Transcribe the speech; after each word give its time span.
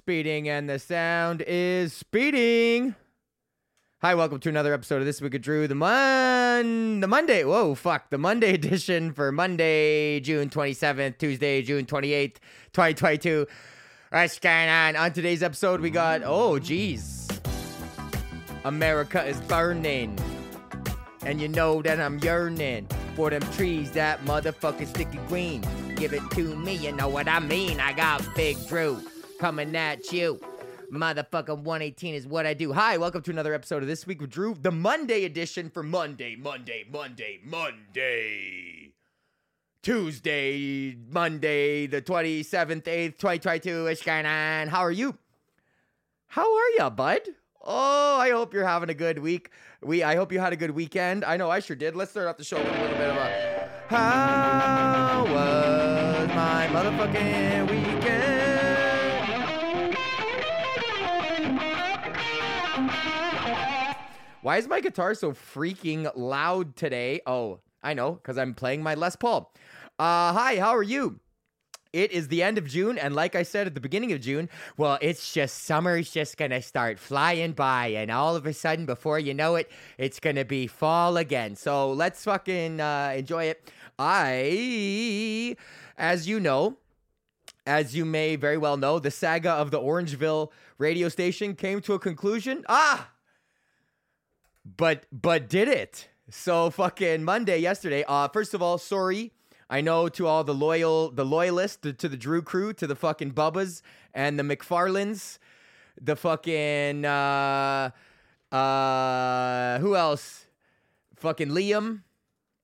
speeding 0.00 0.48
and 0.48 0.66
the 0.66 0.78
sound 0.78 1.44
is 1.46 1.92
speeding. 1.92 2.94
Hi, 4.00 4.14
welcome 4.14 4.40
to 4.40 4.48
another 4.48 4.72
episode 4.72 5.00
of 5.00 5.04
This 5.04 5.20
Week 5.20 5.34
of 5.34 5.42
Drew, 5.42 5.68
the 5.68 5.74
Mon 5.74 7.00
the 7.00 7.06
Monday. 7.06 7.44
Whoa, 7.44 7.74
fuck, 7.74 8.08
the 8.08 8.16
Monday 8.16 8.54
edition 8.54 9.12
for 9.12 9.30
Monday, 9.30 10.18
June 10.20 10.48
27th, 10.48 11.18
Tuesday, 11.18 11.60
June 11.60 11.84
28th, 11.84 12.36
2022. 12.72 13.46
What's 14.08 14.38
going 14.38 14.70
on? 14.70 14.96
On 14.96 15.12
today's 15.12 15.42
episode, 15.42 15.82
we 15.82 15.90
got 15.90 16.22
oh, 16.24 16.58
geez, 16.58 17.28
America 18.64 19.22
is 19.22 19.38
burning, 19.42 20.18
and 21.26 21.42
you 21.42 21.48
know 21.48 21.82
that 21.82 22.00
I'm 22.00 22.18
yearning 22.20 22.88
for 23.16 23.28
them 23.28 23.42
trees 23.52 23.90
that 23.90 24.24
motherfucking 24.24 24.86
sticky 24.86 25.18
green. 25.28 25.62
Give 25.96 26.14
it 26.14 26.22
to 26.30 26.56
me, 26.56 26.76
you 26.76 26.92
know 26.92 27.10
what 27.10 27.28
I 27.28 27.38
mean. 27.38 27.80
I 27.80 27.92
got 27.92 28.26
Big 28.34 28.56
Drew 28.66 29.02
coming 29.40 29.74
at 29.74 30.12
you. 30.12 30.38
Motherfucking 30.92 31.62
118 31.62 32.14
is 32.14 32.26
what 32.26 32.44
I 32.44 32.52
do. 32.52 32.74
Hi, 32.74 32.98
welcome 32.98 33.22
to 33.22 33.30
another 33.30 33.54
episode 33.54 33.82
of 33.82 33.88
This 33.88 34.06
Week 34.06 34.20
with 34.20 34.28
Drew, 34.28 34.54
the 34.60 34.70
Monday 34.70 35.24
edition 35.24 35.70
for 35.70 35.82
Monday, 35.82 36.36
Monday, 36.36 36.84
Monday, 36.92 37.40
Monday. 37.42 38.92
Tuesday, 39.82 40.94
Monday, 41.08 41.86
the 41.86 42.02
27th, 42.02 42.82
8th, 42.82 43.16
2022. 43.16 43.84
What's 43.84 44.02
going 44.02 44.26
on? 44.26 44.68
How 44.68 44.80
are 44.80 44.90
you? 44.90 45.16
How 46.26 46.42
are 46.42 46.70
ya, 46.76 46.90
bud? 46.90 47.22
Oh, 47.62 48.18
I 48.18 48.30
hope 48.30 48.52
you're 48.52 48.66
having 48.66 48.90
a 48.90 48.94
good 48.94 49.20
week. 49.20 49.50
We, 49.82 50.02
I 50.02 50.16
hope 50.16 50.32
you 50.32 50.38
had 50.38 50.52
a 50.52 50.56
good 50.56 50.72
weekend. 50.72 51.24
I 51.24 51.38
know 51.38 51.50
I 51.50 51.60
sure 51.60 51.76
did. 51.76 51.96
Let's 51.96 52.10
start 52.10 52.26
off 52.26 52.36
the 52.36 52.44
show 52.44 52.58
with 52.58 52.66
a 52.66 52.82
little 52.82 52.98
bit 52.98 53.08
of 53.08 53.16
a. 53.16 53.70
How 53.88 55.24
was 55.24 56.28
my 56.28 56.66
motherfucking 56.66 57.70
weekend? 57.70 58.39
Why 64.42 64.56
is 64.56 64.66
my 64.66 64.80
guitar 64.80 65.14
so 65.14 65.32
freaking 65.32 66.10
loud 66.16 66.74
today? 66.74 67.20
Oh, 67.26 67.60
I 67.82 67.92
know, 67.92 68.12
because 68.12 68.38
I'm 68.38 68.54
playing 68.54 68.82
my 68.82 68.94
Les 68.94 69.14
Paul. 69.14 69.52
Uh, 69.98 70.32
hi, 70.32 70.58
how 70.58 70.74
are 70.74 70.82
you? 70.82 71.20
It 71.92 72.10
is 72.10 72.28
the 72.28 72.42
end 72.42 72.56
of 72.56 72.66
June, 72.66 72.96
and 72.96 73.14
like 73.14 73.34
I 73.34 73.42
said 73.42 73.66
at 73.66 73.74
the 73.74 73.82
beginning 73.82 74.12
of 74.12 74.22
June, 74.22 74.48
well, 74.78 74.96
it's 75.02 75.34
just 75.34 75.64
summer's 75.64 76.10
just 76.10 76.38
gonna 76.38 76.62
start 76.62 76.98
flying 76.98 77.52
by, 77.52 77.88
and 77.88 78.10
all 78.10 78.34
of 78.34 78.46
a 78.46 78.54
sudden, 78.54 78.86
before 78.86 79.18
you 79.18 79.34
know 79.34 79.56
it, 79.56 79.70
it's 79.98 80.18
gonna 80.18 80.46
be 80.46 80.66
fall 80.66 81.18
again. 81.18 81.54
So 81.54 81.92
let's 81.92 82.24
fucking 82.24 82.80
uh, 82.80 83.12
enjoy 83.16 83.44
it. 83.44 83.70
I, 83.98 85.54
as 85.98 86.26
you 86.26 86.40
know, 86.40 86.78
as 87.66 87.94
you 87.94 88.06
may 88.06 88.36
very 88.36 88.56
well 88.56 88.78
know, 88.78 88.98
the 88.98 89.10
saga 89.10 89.50
of 89.50 89.70
the 89.70 89.78
Orangeville 89.78 90.48
radio 90.78 91.10
station 91.10 91.54
came 91.54 91.82
to 91.82 91.92
a 91.92 91.98
conclusion. 91.98 92.64
Ah, 92.70 93.10
but 94.64 95.06
but 95.12 95.48
did 95.48 95.68
it? 95.68 96.08
So 96.30 96.70
fucking 96.70 97.24
Monday 97.24 97.58
yesterday. 97.58 98.04
Uh, 98.06 98.28
first 98.28 98.54
of 98.54 98.62
all, 98.62 98.78
sorry. 98.78 99.32
I 99.68 99.80
know 99.80 100.08
to 100.08 100.26
all 100.26 100.42
the 100.42 100.54
loyal, 100.54 101.12
the 101.12 101.24
loyalists, 101.24 101.76
to, 101.82 101.92
to 101.92 102.08
the 102.08 102.16
Drew 102.16 102.42
crew, 102.42 102.72
to 102.72 102.88
the 102.88 102.96
fucking 102.96 103.32
Bubbas 103.32 103.82
and 104.12 104.36
the 104.36 104.42
McFarlands, 104.42 105.38
the 106.00 106.16
fucking 106.16 107.04
uh, 107.04 107.90
uh, 108.50 109.78
who 109.78 109.94
else? 109.94 110.46
Fucking 111.16 111.50
Liam, 111.50 112.02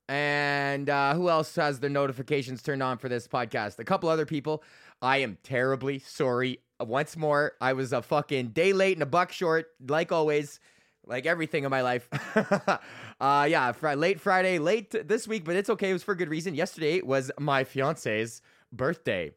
and 0.08 0.89
uh, 0.89 1.14
who 1.14 1.28
else 1.28 1.55
has 1.56 1.78
their 1.78 1.91
notifications 1.91 2.62
turned 2.62 2.83
on 2.83 2.98
for 2.98 3.08
this 3.08 3.28
podcast? 3.28 3.78
A 3.78 3.84
couple 3.84 4.08
other 4.08 4.27
people. 4.27 4.64
I 5.02 5.19
am 5.19 5.39
terribly 5.42 5.98
sorry. 5.98 6.61
Once 6.80 7.17
more, 7.17 7.52
I 7.61 7.74
was 7.74 7.92
a 7.92 8.02
fucking 8.02 8.48
day 8.48 8.72
late 8.72 8.97
and 8.97 9.02
a 9.02 9.06
buck 9.06 9.30
short, 9.30 9.69
like 9.86 10.11
always 10.11 10.58
like 11.06 11.26
everything 11.26 11.64
in 11.64 11.70
my 11.70 11.82
life. 11.82 12.08
uh, 13.20 13.46
yeah, 13.48 13.72
fr- 13.72 13.90
late 13.90 14.20
Friday, 14.20 14.58
late 14.58 14.94
this 15.06 15.27
week, 15.27 15.44
but 15.44 15.56
it's 15.56 15.70
okay. 15.70 15.90
It 15.90 15.92
was 15.92 16.02
for 16.02 16.12
a 16.12 16.17
good 16.17 16.28
reason. 16.28 16.55
Yesterday 16.55 17.00
was 17.00 17.30
my 17.39 17.64
fiance's 17.64 18.42
birthday. 18.72 19.33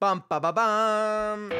Bum 0.00 0.22
ba 0.28 0.40
ba 0.40 0.52
bum. 0.52 1.52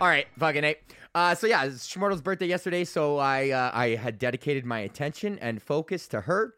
All 0.00 0.08
right, 0.08 0.26
fucking 0.38 0.64
eight. 0.64 0.89
Uh, 1.12 1.34
so 1.34 1.46
yeah, 1.48 1.64
it's 1.64 1.96
birthday 2.22 2.46
yesterday, 2.46 2.84
so 2.84 3.18
I 3.18 3.50
uh, 3.50 3.72
I 3.74 3.96
had 3.96 4.16
dedicated 4.16 4.64
my 4.64 4.78
attention 4.80 5.40
and 5.40 5.60
focus 5.60 6.06
to 6.08 6.20
her, 6.20 6.54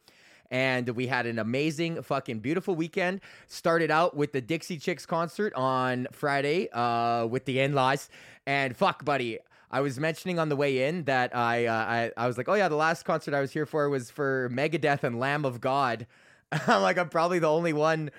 and 0.50 0.90
we 0.90 1.06
had 1.06 1.24
an 1.24 1.38
amazing, 1.38 2.02
fucking 2.02 2.40
beautiful 2.40 2.74
weekend. 2.74 3.22
Started 3.46 3.90
out 3.90 4.14
with 4.14 4.32
the 4.32 4.42
Dixie 4.42 4.76
Chicks 4.76 5.06
concert 5.06 5.54
on 5.54 6.06
Friday, 6.12 6.68
uh, 6.70 7.24
with 7.24 7.46
the 7.46 7.60
in-laws, 7.60 8.10
and 8.46 8.76
fuck, 8.76 9.06
buddy. 9.06 9.38
I 9.70 9.80
was 9.80 9.98
mentioning 9.98 10.38
on 10.38 10.50
the 10.50 10.56
way 10.56 10.86
in 10.86 11.04
that 11.04 11.34
I, 11.34 11.64
uh, 11.64 11.72
I 11.72 12.10
I 12.18 12.26
was 12.26 12.36
like, 12.36 12.46
oh 12.46 12.54
yeah, 12.54 12.68
the 12.68 12.76
last 12.76 13.04
concert 13.04 13.32
I 13.32 13.40
was 13.40 13.52
here 13.52 13.64
for 13.64 13.88
was 13.88 14.10
for 14.10 14.50
Megadeth 14.52 15.02
and 15.02 15.18
Lamb 15.18 15.46
of 15.46 15.62
God. 15.62 16.06
I'm 16.52 16.82
like, 16.82 16.98
I'm 16.98 17.08
probably 17.08 17.38
the 17.38 17.48
only 17.48 17.72
one 17.72 18.10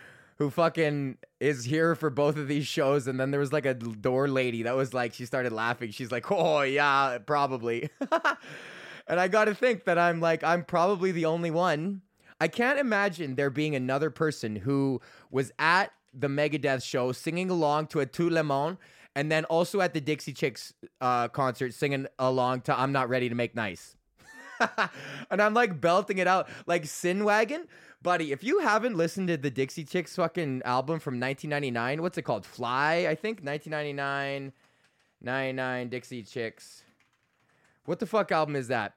who 0.44 0.50
fucking 0.50 1.18
is 1.40 1.64
here 1.64 1.96
for 1.96 2.10
both 2.10 2.36
of 2.36 2.50
these 2.50 2.68
shows. 2.68 3.08
And 3.08 3.18
then 3.18 3.32
there 3.32 3.40
was 3.40 3.54
like 3.54 3.66
a 3.66 3.74
door 3.74 4.28
lady 4.28 4.64
that 4.64 4.76
was 4.76 4.94
like, 4.94 5.14
she 5.14 5.26
started 5.26 5.54
laughing. 5.54 5.92
She's 5.92 6.12
like, 6.12 6.30
oh, 6.32 6.62
yeah, 6.62 7.18
probably. 7.26 7.90
and 9.08 9.20
I 9.20 9.30
got 9.30 9.46
to 9.46 9.56
think 9.56 9.86
that 9.86 9.98
I'm 9.98 10.20
like, 10.20 10.44
I'm 10.44 10.66
probably 10.66 11.14
the 11.14 11.26
only 11.26 11.50
one. 11.50 12.02
I 12.42 12.50
can't 12.50 12.78
imagine 12.78 13.36
there 13.36 13.50
being 13.50 13.74
another 13.74 14.10
person 14.10 14.58
who 14.58 15.00
was 15.32 15.54
at 15.60 15.94
the 16.14 16.28
Megadeth 16.28 16.84
show 16.84 17.14
singing 17.14 17.50
along 17.50 17.88
to 17.88 18.02
a 18.02 18.06
Tout 18.06 18.32
Le 18.32 18.44
Monde 18.44 18.78
and 19.16 19.32
then 19.32 19.46
also 19.46 19.80
at 19.80 19.94
the 19.94 20.02
Dixie 20.02 20.34
Chicks 20.34 20.74
uh, 21.00 21.30
concert 21.30 21.74
singing 21.74 22.06
along 22.20 22.62
to 22.62 22.78
I'm 22.78 22.92
Not 22.92 23.08
Ready 23.08 23.30
to 23.30 23.36
Make 23.36 23.56
Nice. 23.56 23.96
and 25.30 25.42
I'm 25.42 25.54
like 25.54 25.80
belting 25.80 26.18
it 26.18 26.28
out 26.28 26.50
like 26.66 26.86
Sin 26.86 27.24
Wagon. 27.24 27.68
Buddy, 28.02 28.32
if 28.32 28.44
you 28.44 28.60
haven't 28.60 28.98
listened 28.98 29.30
to 29.30 29.38
the 29.38 29.50
Dixie 29.50 29.86
Chicks 29.86 30.16
fucking 30.16 30.62
album 30.66 31.00
from 31.00 31.20
1999, 31.20 32.02
what's 32.02 32.18
it 32.18 32.24
called? 32.24 32.46
Fly, 32.46 33.08
I 33.10 33.16
think. 33.16 33.42
1999, 33.42 34.52
99 35.22 35.90
Dixie 35.90 36.24
Chicks. 36.24 36.84
What 37.86 38.00
the 38.00 38.06
fuck 38.06 38.32
album 38.32 38.56
is 38.56 38.68
that? 38.68 38.94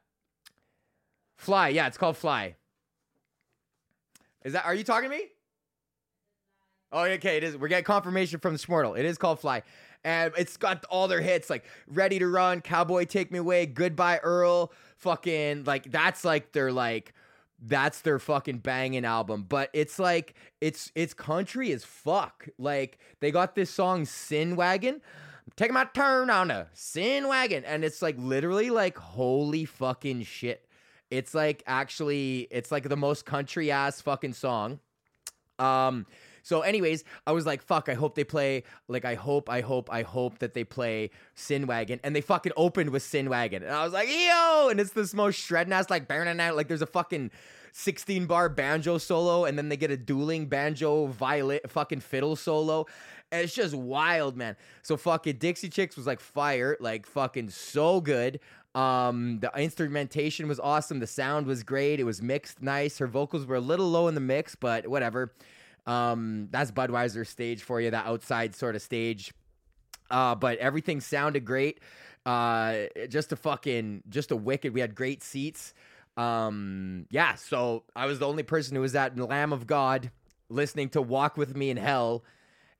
Fly, 1.36 1.68
yeah, 1.68 1.86
it's 1.86 1.98
called 1.98 2.16
Fly. 2.16 2.56
Is 4.44 4.52
that, 4.54 4.64
are 4.64 4.74
you 4.74 4.84
talking 4.84 5.10
to 5.10 5.16
me? 5.16 5.24
Oh, 6.96 7.02
okay, 7.02 7.36
it 7.36 7.44
is. 7.44 7.58
We're 7.58 7.68
getting 7.68 7.84
confirmation 7.84 8.40
from 8.40 8.56
Smortle. 8.56 8.98
It 8.98 9.04
is 9.04 9.18
called 9.18 9.38
Fly. 9.38 9.62
And 10.02 10.32
it's 10.38 10.56
got 10.56 10.82
all 10.86 11.08
their 11.08 11.20
hits 11.20 11.50
like 11.50 11.66
Ready 11.86 12.18
to 12.18 12.26
Run, 12.26 12.62
Cowboy 12.62 13.04
Take 13.04 13.30
Me 13.30 13.38
Away, 13.38 13.66
Goodbye 13.66 14.18
Earl, 14.22 14.72
fucking 14.96 15.64
like 15.64 15.90
that's 15.90 16.24
like 16.24 16.52
their 16.52 16.72
like 16.72 17.12
that's 17.60 18.00
their 18.00 18.18
fucking 18.18 18.58
banging 18.58 19.04
album 19.04 19.44
but 19.48 19.70
it's 19.72 19.98
like 19.98 20.34
it's 20.60 20.90
it's 20.94 21.14
country 21.14 21.72
as 21.72 21.84
fuck 21.84 22.48
like 22.58 22.98
they 23.20 23.30
got 23.30 23.54
this 23.54 23.70
song 23.70 24.04
sin 24.04 24.56
wagon 24.56 25.00
taking 25.54 25.72
my 25.72 25.86
turn 25.94 26.28
on 26.28 26.50
a 26.50 26.66
sin 26.74 27.28
wagon 27.28 27.64
and 27.64 27.82
it's 27.82 28.02
like 28.02 28.14
literally 28.18 28.68
like 28.68 28.98
holy 28.98 29.64
fucking 29.64 30.22
shit 30.22 30.66
it's 31.10 31.34
like 31.34 31.62
actually 31.66 32.46
it's 32.50 32.70
like 32.70 32.88
the 32.88 32.96
most 32.96 33.24
country 33.24 33.70
ass 33.70 34.02
fucking 34.02 34.34
song 34.34 34.78
um 35.58 36.04
so 36.46 36.60
anyways 36.60 37.02
i 37.26 37.32
was 37.32 37.44
like 37.44 37.60
fuck 37.60 37.88
i 37.88 37.94
hope 37.94 38.14
they 38.14 38.24
play 38.24 38.62
like 38.86 39.04
i 39.04 39.14
hope 39.14 39.50
i 39.50 39.60
hope 39.60 39.92
i 39.92 40.02
hope 40.02 40.38
that 40.38 40.54
they 40.54 40.62
play 40.62 41.10
sin 41.34 41.66
wagon 41.66 41.98
and 42.04 42.14
they 42.14 42.20
fucking 42.20 42.52
opened 42.56 42.90
with 42.90 43.02
sin 43.02 43.28
wagon 43.28 43.64
and 43.64 43.72
i 43.72 43.82
was 43.82 43.92
like 43.92 44.08
yo! 44.08 44.68
And 44.70 44.78
it's 44.78 44.92
this 44.92 45.12
most 45.12 45.34
shredding 45.34 45.72
ass 45.72 45.90
like 45.90 46.08
like 46.08 46.68
there's 46.68 46.82
a 46.82 46.86
fucking 46.86 47.30
16 47.78 48.24
bar 48.24 48.48
banjo 48.48 48.96
solo 48.96 49.44
and 49.44 49.58
then 49.58 49.68
they 49.68 49.76
get 49.76 49.90
a 49.90 49.98
dueling 49.98 50.46
banjo 50.46 51.06
violet 51.08 51.70
fucking 51.70 52.00
fiddle 52.00 52.34
solo. 52.34 52.86
And 53.30 53.42
it's 53.42 53.54
just 53.54 53.74
wild 53.74 54.34
man. 54.34 54.56
So 54.80 54.96
fucking 54.96 55.36
dixie 55.36 55.68
chicks 55.68 55.94
was 55.94 56.06
like 56.06 56.20
fire 56.20 56.78
like 56.80 57.04
fucking 57.04 57.50
so 57.50 58.00
good. 58.00 58.40
Um 58.74 59.40
the 59.40 59.52
instrumentation 59.58 60.48
was 60.48 60.58
awesome. 60.58 61.00
The 61.00 61.06
sound 61.06 61.46
was 61.46 61.62
great. 61.62 62.00
It 62.00 62.04
was 62.04 62.22
mixed 62.22 62.62
nice. 62.62 62.96
Her 62.96 63.06
vocals 63.06 63.44
were 63.44 63.56
a 63.56 63.60
little 63.60 63.90
low 63.90 64.08
in 64.08 64.14
the 64.14 64.22
mix 64.22 64.54
but 64.54 64.88
whatever 64.88 65.34
um 65.86 66.48
that's 66.50 66.70
budweiser 66.70 67.26
stage 67.26 67.62
for 67.62 67.80
you 67.80 67.90
that 67.90 68.06
outside 68.06 68.54
sort 68.54 68.74
of 68.74 68.82
stage. 68.82 69.32
Uh 70.10 70.34
but 70.34 70.58
everything 70.58 71.00
sounded 71.00 71.44
great. 71.44 71.80
Uh 72.24 72.84
just 73.08 73.32
a 73.32 73.36
fucking 73.36 74.02
just 74.08 74.30
a 74.30 74.36
wicked 74.36 74.74
we 74.74 74.80
had 74.80 74.94
great 74.94 75.22
seats. 75.22 75.74
Um 76.16 77.06
yeah 77.10 77.34
so 77.34 77.84
i 77.94 78.06
was 78.06 78.18
the 78.18 78.26
only 78.26 78.42
person 78.42 78.74
who 78.74 78.80
was 78.80 78.94
at 78.94 79.16
lamb 79.18 79.52
of 79.52 79.66
god 79.66 80.10
listening 80.48 80.88
to 80.88 81.02
walk 81.02 81.36
with 81.36 81.54
me 81.54 81.70
in 81.70 81.76
hell 81.76 82.24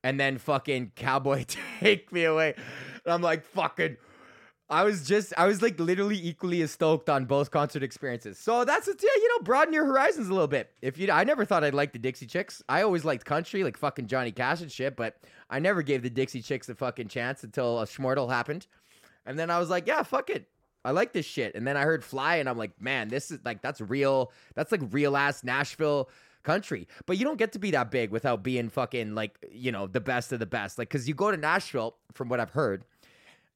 and 0.02 0.18
then 0.18 0.38
fucking 0.38 0.92
cowboy 0.94 1.44
take 1.80 2.12
me 2.12 2.24
away. 2.24 2.54
And 3.04 3.12
i'm 3.14 3.22
like 3.22 3.44
fucking 3.44 3.98
I 4.68 4.82
was 4.82 5.06
just, 5.06 5.32
I 5.36 5.46
was 5.46 5.62
like 5.62 5.78
literally 5.78 6.18
equally 6.20 6.60
as 6.62 6.72
stoked 6.72 7.08
on 7.08 7.24
both 7.24 7.52
concert 7.52 7.84
experiences. 7.84 8.36
So 8.38 8.64
that's 8.64 8.88
yeah, 8.88 8.94
you 9.00 9.28
know, 9.28 9.44
broaden 9.44 9.72
your 9.72 9.84
horizons 9.84 10.28
a 10.28 10.32
little 10.32 10.48
bit. 10.48 10.72
If 10.82 10.98
you, 10.98 11.10
I 11.12 11.22
never 11.22 11.44
thought 11.44 11.62
I'd 11.62 11.74
like 11.74 11.92
the 11.92 12.00
Dixie 12.00 12.26
Chicks. 12.26 12.62
I 12.68 12.82
always 12.82 13.04
liked 13.04 13.24
country, 13.24 13.62
like 13.62 13.76
fucking 13.76 14.08
Johnny 14.08 14.32
Cash 14.32 14.62
and 14.62 14.72
shit, 14.72 14.96
but 14.96 15.18
I 15.50 15.60
never 15.60 15.82
gave 15.82 16.02
the 16.02 16.10
Dixie 16.10 16.42
Chicks 16.42 16.68
a 16.68 16.74
fucking 16.74 17.08
chance 17.08 17.44
until 17.44 17.80
a 17.80 17.86
Schmortle 17.86 18.28
happened. 18.28 18.66
And 19.24 19.38
then 19.38 19.50
I 19.50 19.58
was 19.60 19.70
like, 19.70 19.86
yeah, 19.86 20.02
fuck 20.02 20.30
it. 20.30 20.48
I 20.84 20.90
like 20.90 21.12
this 21.12 21.26
shit. 21.26 21.54
And 21.54 21.66
then 21.66 21.76
I 21.76 21.82
heard 21.82 22.04
Fly 22.04 22.36
and 22.36 22.48
I'm 22.48 22.58
like, 22.58 22.80
man, 22.80 23.08
this 23.08 23.30
is 23.30 23.38
like, 23.44 23.62
that's 23.62 23.80
real. 23.80 24.32
That's 24.54 24.72
like 24.72 24.82
real 24.90 25.16
ass 25.16 25.44
Nashville 25.44 26.08
country. 26.42 26.88
But 27.06 27.18
you 27.18 27.24
don't 27.24 27.38
get 27.38 27.52
to 27.52 27.58
be 27.58 27.72
that 27.72 27.90
big 27.92 28.10
without 28.10 28.42
being 28.42 28.68
fucking 28.68 29.14
like, 29.14 29.36
you 29.50 29.70
know, 29.70 29.86
the 29.86 30.00
best 30.00 30.32
of 30.32 30.40
the 30.40 30.46
best. 30.46 30.78
Like, 30.78 30.90
cause 30.90 31.06
you 31.06 31.14
go 31.14 31.30
to 31.30 31.36
Nashville, 31.36 31.96
from 32.14 32.28
what 32.28 32.40
I've 32.40 32.50
heard, 32.50 32.84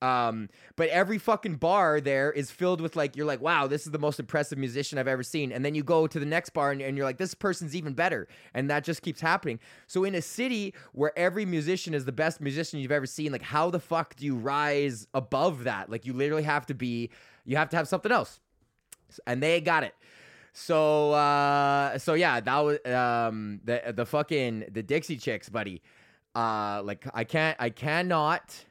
um, 0.02 0.48
but 0.76 0.88
every 0.88 1.18
fucking 1.18 1.56
bar 1.56 2.00
there 2.00 2.32
is 2.32 2.50
filled 2.50 2.80
with 2.80 2.96
like 2.96 3.16
you're 3.16 3.26
like, 3.26 3.42
wow, 3.42 3.66
this 3.66 3.84
is 3.84 3.92
the 3.92 3.98
most 3.98 4.18
impressive 4.18 4.56
musician 4.56 4.98
I've 4.98 5.08
ever 5.08 5.22
seen. 5.22 5.52
And 5.52 5.62
then 5.62 5.74
you 5.74 5.82
go 5.82 6.06
to 6.06 6.18
the 6.18 6.26
next 6.26 6.50
bar 6.50 6.70
and, 6.70 6.80
and, 6.80 6.96
you're 6.96 7.04
like, 7.04 7.18
this 7.18 7.34
person's 7.34 7.76
even 7.76 7.92
better. 7.92 8.26
And 8.54 8.70
that 8.70 8.82
just 8.82 9.02
keeps 9.02 9.20
happening. 9.20 9.60
So 9.86 10.04
in 10.04 10.14
a 10.14 10.22
city 10.22 10.74
where 10.92 11.16
every 11.18 11.44
musician 11.44 11.92
is 11.92 12.06
the 12.06 12.12
best 12.12 12.40
musician 12.40 12.80
you've 12.80 12.92
ever 12.92 13.04
seen, 13.04 13.30
like 13.30 13.42
how 13.42 13.68
the 13.68 13.80
fuck 13.80 14.16
do 14.16 14.24
you 14.24 14.36
rise 14.36 15.06
above 15.12 15.64
that? 15.64 15.90
Like 15.90 16.06
you 16.06 16.14
literally 16.14 16.44
have 16.44 16.64
to 16.66 16.74
be, 16.74 17.10
you 17.44 17.56
have 17.56 17.68
to 17.70 17.76
have 17.76 17.86
something 17.86 18.10
else. 18.10 18.40
And 19.26 19.42
they 19.42 19.60
got 19.60 19.84
it. 19.84 19.94
So 20.52 21.12
uh 21.12 21.98
so 21.98 22.14
yeah, 22.14 22.40
that 22.40 22.58
was 22.58 22.78
um 22.86 23.60
the 23.64 23.92
the 23.94 24.06
fucking 24.06 24.64
the 24.72 24.82
Dixie 24.82 25.16
Chicks, 25.16 25.48
buddy. 25.48 25.82
Uh 26.34 26.82
like 26.84 27.06
I 27.14 27.24
can't 27.24 27.56
I 27.60 27.70
cannot 27.70 28.64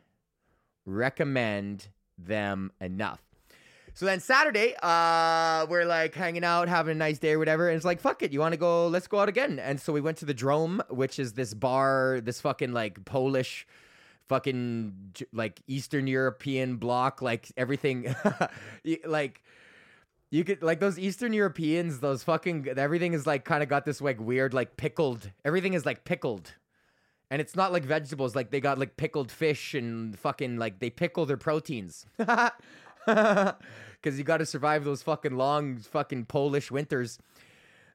recommend 0.90 1.88
them 2.18 2.72
enough. 2.82 3.22
So 3.94 4.06
then 4.06 4.20
Saturday, 4.20 4.76
uh, 4.82 5.66
we're 5.70 5.86
like 5.86 6.16
hanging 6.16 6.44
out, 6.44 6.70
having 6.70 6.94
a 6.94 6.98
nice 6.98 7.20
day 7.20 7.34
or 7.34 7.40
whatever. 7.40 7.68
And 7.68 7.76
it's 7.76 7.86
like, 7.86 8.00
fuck 8.00 8.22
it, 8.24 8.32
you 8.32 8.40
want 8.40 8.54
to 8.54 8.58
go? 8.58 8.88
Let's 8.88 9.08
go 9.08 9.20
out 9.20 9.30
again. 9.30 9.60
And 9.60 9.80
so 9.80 9.92
we 9.92 10.00
went 10.00 10.18
to 10.20 10.26
the 10.26 10.34
Drom, 10.34 10.82
which 10.90 11.20
is 11.20 11.34
this 11.34 11.54
bar, 11.54 12.22
this 12.24 12.40
fucking 12.40 12.72
like 12.72 13.04
Polish, 13.06 13.68
fucking 14.28 15.16
like 15.34 15.62
Eastern 15.68 16.08
European 16.08 16.78
block, 16.78 17.22
like 17.22 17.52
everything, 17.58 18.16
like 19.06 19.42
you 20.32 20.44
could 20.44 20.62
like 20.62 20.80
those 20.80 21.00
Eastern 21.00 21.34
Europeans, 21.34 22.00
those 22.00 22.24
fucking 22.24 22.68
everything 22.78 23.14
is 23.14 23.26
like 23.26 23.44
kind 23.44 23.64
of 23.64 23.70
got 23.70 23.84
this 23.86 24.00
like 24.00 24.20
weird 24.22 24.54
like 24.54 24.78
pickled. 24.78 25.30
Everything 25.44 25.74
is 25.74 25.86
like 25.86 26.06
pickled. 26.06 26.54
And 27.32 27.42
it's 27.42 27.56
not 27.56 27.72
like 27.72 27.84
vegetables, 27.84 28.36
like 28.36 28.50
they 28.50 28.60
got 28.60 28.80
like 28.80 28.98
pickled 28.98 29.32
fish 29.32 29.74
and 29.74 30.18
fucking 30.18 30.58
like 30.58 30.80
they 30.80 30.90
pickle 30.90 31.26
their 31.26 31.38
proteins. 31.38 32.06
Cause 33.06 34.18
you 34.18 34.24
gotta 34.24 34.46
survive 34.46 34.84
those 34.84 35.04
fucking 35.04 35.36
long 35.36 35.78
fucking 35.78 36.26
Polish 36.26 36.72
winters. 36.72 37.20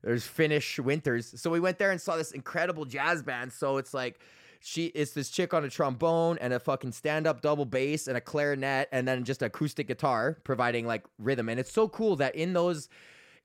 There's 0.02 0.26
Finnish 0.26 0.78
winters. 0.78 1.40
So 1.40 1.50
we 1.50 1.60
went 1.60 1.78
there 1.78 1.90
and 1.90 2.00
saw 2.00 2.16
this 2.16 2.32
incredible 2.32 2.84
jazz 2.84 3.22
band. 3.22 3.52
So 3.52 3.78
it's 3.78 3.94
like 3.94 4.20
she 4.60 4.86
it's 4.86 5.12
this 5.12 5.30
chick 5.30 5.52
on 5.52 5.64
a 5.64 5.70
trombone 5.70 6.38
and 6.38 6.52
a 6.52 6.60
fucking 6.60 6.92
stand-up 6.92 7.42
double 7.42 7.64
bass 7.64 8.06
and 8.06 8.16
a 8.16 8.20
clarinet 8.20 8.88
and 8.92 9.06
then 9.08 9.24
just 9.24 9.42
acoustic 9.42 9.88
guitar 9.88 10.38
providing 10.44 10.86
like 10.86 11.04
rhythm. 11.18 11.48
And 11.48 11.58
it's 11.58 11.72
so 11.72 11.88
cool 11.88 12.16
that 12.16 12.34
in 12.34 12.52
those 12.52 12.88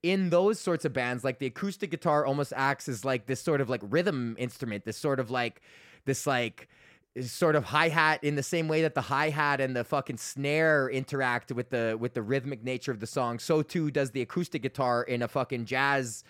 in 0.03 0.29
those 0.29 0.59
sorts 0.59 0.85
of 0.85 0.93
bands, 0.93 1.23
like 1.23 1.39
the 1.39 1.45
acoustic 1.45 1.91
guitar 1.91 2.25
almost 2.25 2.53
acts 2.55 2.87
as 2.87 3.03
like 3.03 3.25
this 3.25 3.41
sort 3.41 3.61
of 3.61 3.69
like 3.69 3.81
rhythm 3.83 4.35
instrument, 4.39 4.85
this 4.85 4.97
sort 4.97 5.19
of 5.19 5.29
like 5.29 5.61
this 6.05 6.25
like 6.25 6.69
sort 7.21 7.55
of 7.55 7.65
hi 7.65 7.89
hat 7.89 8.23
in 8.23 8.35
the 8.35 8.43
same 8.43 8.67
way 8.67 8.81
that 8.81 8.95
the 8.95 9.01
hi 9.01 9.29
hat 9.29 9.59
and 9.59 9.75
the 9.75 9.83
fucking 9.83 10.17
snare 10.17 10.89
interact 10.89 11.51
with 11.51 11.69
the 11.69 11.97
with 11.99 12.13
the 12.13 12.21
rhythmic 12.21 12.63
nature 12.63 12.91
of 12.91 12.99
the 12.99 13.07
song. 13.07 13.39
So 13.39 13.61
too 13.61 13.91
does 13.91 14.11
the 14.11 14.21
acoustic 14.21 14.61
guitar 14.61 15.03
in 15.03 15.21
a 15.21 15.27
fucking 15.27 15.65
jazz 15.65 16.23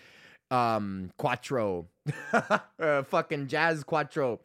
um 0.50 1.10
quattro, 1.16 1.86
uh, 2.32 3.02
fucking 3.04 3.46
jazz 3.46 3.84
quattro, 3.84 4.40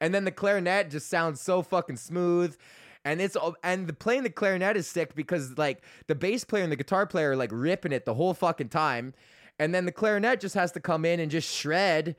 and 0.00 0.12
then 0.12 0.24
the 0.24 0.32
clarinet 0.32 0.90
just 0.90 1.08
sounds 1.08 1.40
so 1.40 1.62
fucking 1.62 1.96
smooth 1.96 2.56
and 3.04 3.20
it's 3.20 3.36
and 3.62 3.86
the 3.86 3.92
playing 3.92 4.22
the 4.22 4.30
clarinet 4.30 4.76
is 4.76 4.86
sick 4.86 5.14
because 5.14 5.56
like 5.58 5.82
the 6.06 6.14
bass 6.14 6.44
player 6.44 6.62
and 6.62 6.72
the 6.72 6.76
guitar 6.76 7.06
player 7.06 7.32
are 7.32 7.36
like 7.36 7.50
ripping 7.52 7.92
it 7.92 8.04
the 8.04 8.14
whole 8.14 8.34
fucking 8.34 8.68
time, 8.68 9.14
and 9.58 9.74
then 9.74 9.84
the 9.84 9.92
clarinet 9.92 10.40
just 10.40 10.54
has 10.54 10.72
to 10.72 10.80
come 10.80 11.04
in 11.04 11.20
and 11.20 11.30
just 11.30 11.52
shred, 11.52 12.16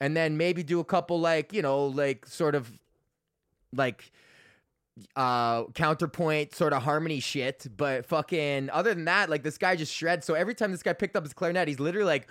and 0.00 0.16
then 0.16 0.36
maybe 0.36 0.62
do 0.62 0.80
a 0.80 0.84
couple 0.84 1.20
like 1.20 1.52
you 1.52 1.62
know 1.62 1.86
like 1.86 2.26
sort 2.26 2.54
of 2.54 2.70
like 3.72 4.12
uh 5.16 5.64
counterpoint 5.74 6.54
sort 6.54 6.72
of 6.72 6.82
harmony 6.82 7.20
shit. 7.20 7.66
But 7.76 8.06
fucking 8.06 8.70
other 8.70 8.92
than 8.94 9.04
that 9.04 9.30
like 9.30 9.42
this 9.44 9.58
guy 9.58 9.76
just 9.76 9.92
shreds. 9.92 10.26
So 10.26 10.34
every 10.34 10.54
time 10.54 10.72
this 10.72 10.82
guy 10.82 10.92
picked 10.92 11.16
up 11.16 11.22
his 11.22 11.32
clarinet 11.32 11.68
he's 11.68 11.80
literally 11.80 12.06
like 12.06 12.28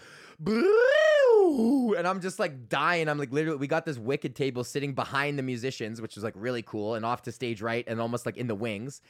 and 1.98 2.08
I'm 2.08 2.22
just 2.22 2.40
like 2.40 2.70
dying. 2.70 3.08
I'm 3.10 3.18
like 3.18 3.32
literally, 3.32 3.58
we 3.58 3.68
got 3.68 3.86
this 3.86 3.98
wicked 3.98 4.36
table 4.36 4.64
sitting 4.64 4.94
behind 4.94 5.38
the 5.38 5.44
musicians, 5.44 6.02
which 6.02 6.16
was 6.16 6.24
like 6.24 6.34
really 6.36 6.62
cool 6.62 6.96
and 6.96 7.06
off 7.06 7.22
to 7.24 7.32
stage 7.32 7.62
right 7.62 7.84
and 7.88 8.00
almost 8.00 8.26
like 8.26 8.38
in 8.38 8.48
the 8.48 8.56
wings. 8.56 9.02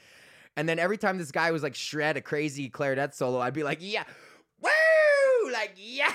And 0.55 0.69
then 0.69 0.77
every 0.77 0.97
time 0.97 1.17
this 1.17 1.31
guy 1.31 1.51
was 1.51 1.63
like 1.63 1.75
shred 1.75 2.17
a 2.17 2.21
crazy 2.21 2.69
clarinet 2.69 3.15
solo, 3.15 3.39
I'd 3.39 3.53
be 3.53 3.63
like, 3.63 3.79
yeah, 3.81 4.03
like 5.53 5.73
yeah, 5.77 6.11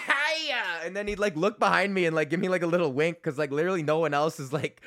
yeah. 0.46 0.80
And 0.84 0.94
then 0.94 1.08
he'd 1.08 1.18
like 1.18 1.36
look 1.36 1.58
behind 1.58 1.94
me 1.94 2.04
and 2.04 2.14
like 2.14 2.28
give 2.28 2.40
me 2.40 2.48
like 2.48 2.62
a 2.62 2.66
little 2.66 2.92
wink 2.92 3.16
because 3.16 3.38
like 3.38 3.50
literally 3.50 3.82
no 3.82 3.98
one 4.00 4.12
else 4.12 4.38
is 4.38 4.52
like 4.52 4.82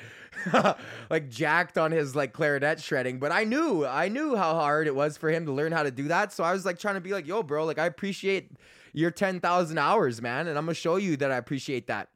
like 1.10 1.28
jacked 1.28 1.78
on 1.78 1.90
his 1.92 2.14
like 2.14 2.32
clarinet 2.32 2.80
shredding. 2.80 3.18
But 3.18 3.32
I 3.32 3.44
knew, 3.44 3.86
I 3.86 4.08
knew 4.08 4.36
how 4.36 4.54
hard 4.54 4.86
it 4.86 4.94
was 4.94 5.16
for 5.16 5.30
him 5.30 5.46
to 5.46 5.52
learn 5.52 5.72
how 5.72 5.82
to 5.82 5.90
do 5.90 6.08
that. 6.08 6.32
So 6.32 6.44
I 6.44 6.52
was 6.52 6.64
like 6.64 6.78
trying 6.78 6.94
to 6.94 7.00
be 7.00 7.12
like, 7.12 7.26
yo, 7.26 7.42
bro, 7.42 7.64
like 7.64 7.78
I 7.78 7.86
appreciate 7.86 8.52
your 8.92 9.10
10,000 9.10 9.78
hours, 9.78 10.20
man. 10.20 10.46
And 10.48 10.58
I'm 10.58 10.66
to 10.66 10.74
show 10.74 10.96
you 10.96 11.16
that 11.18 11.30
I 11.30 11.36
appreciate 11.36 11.86
that. 11.88 12.08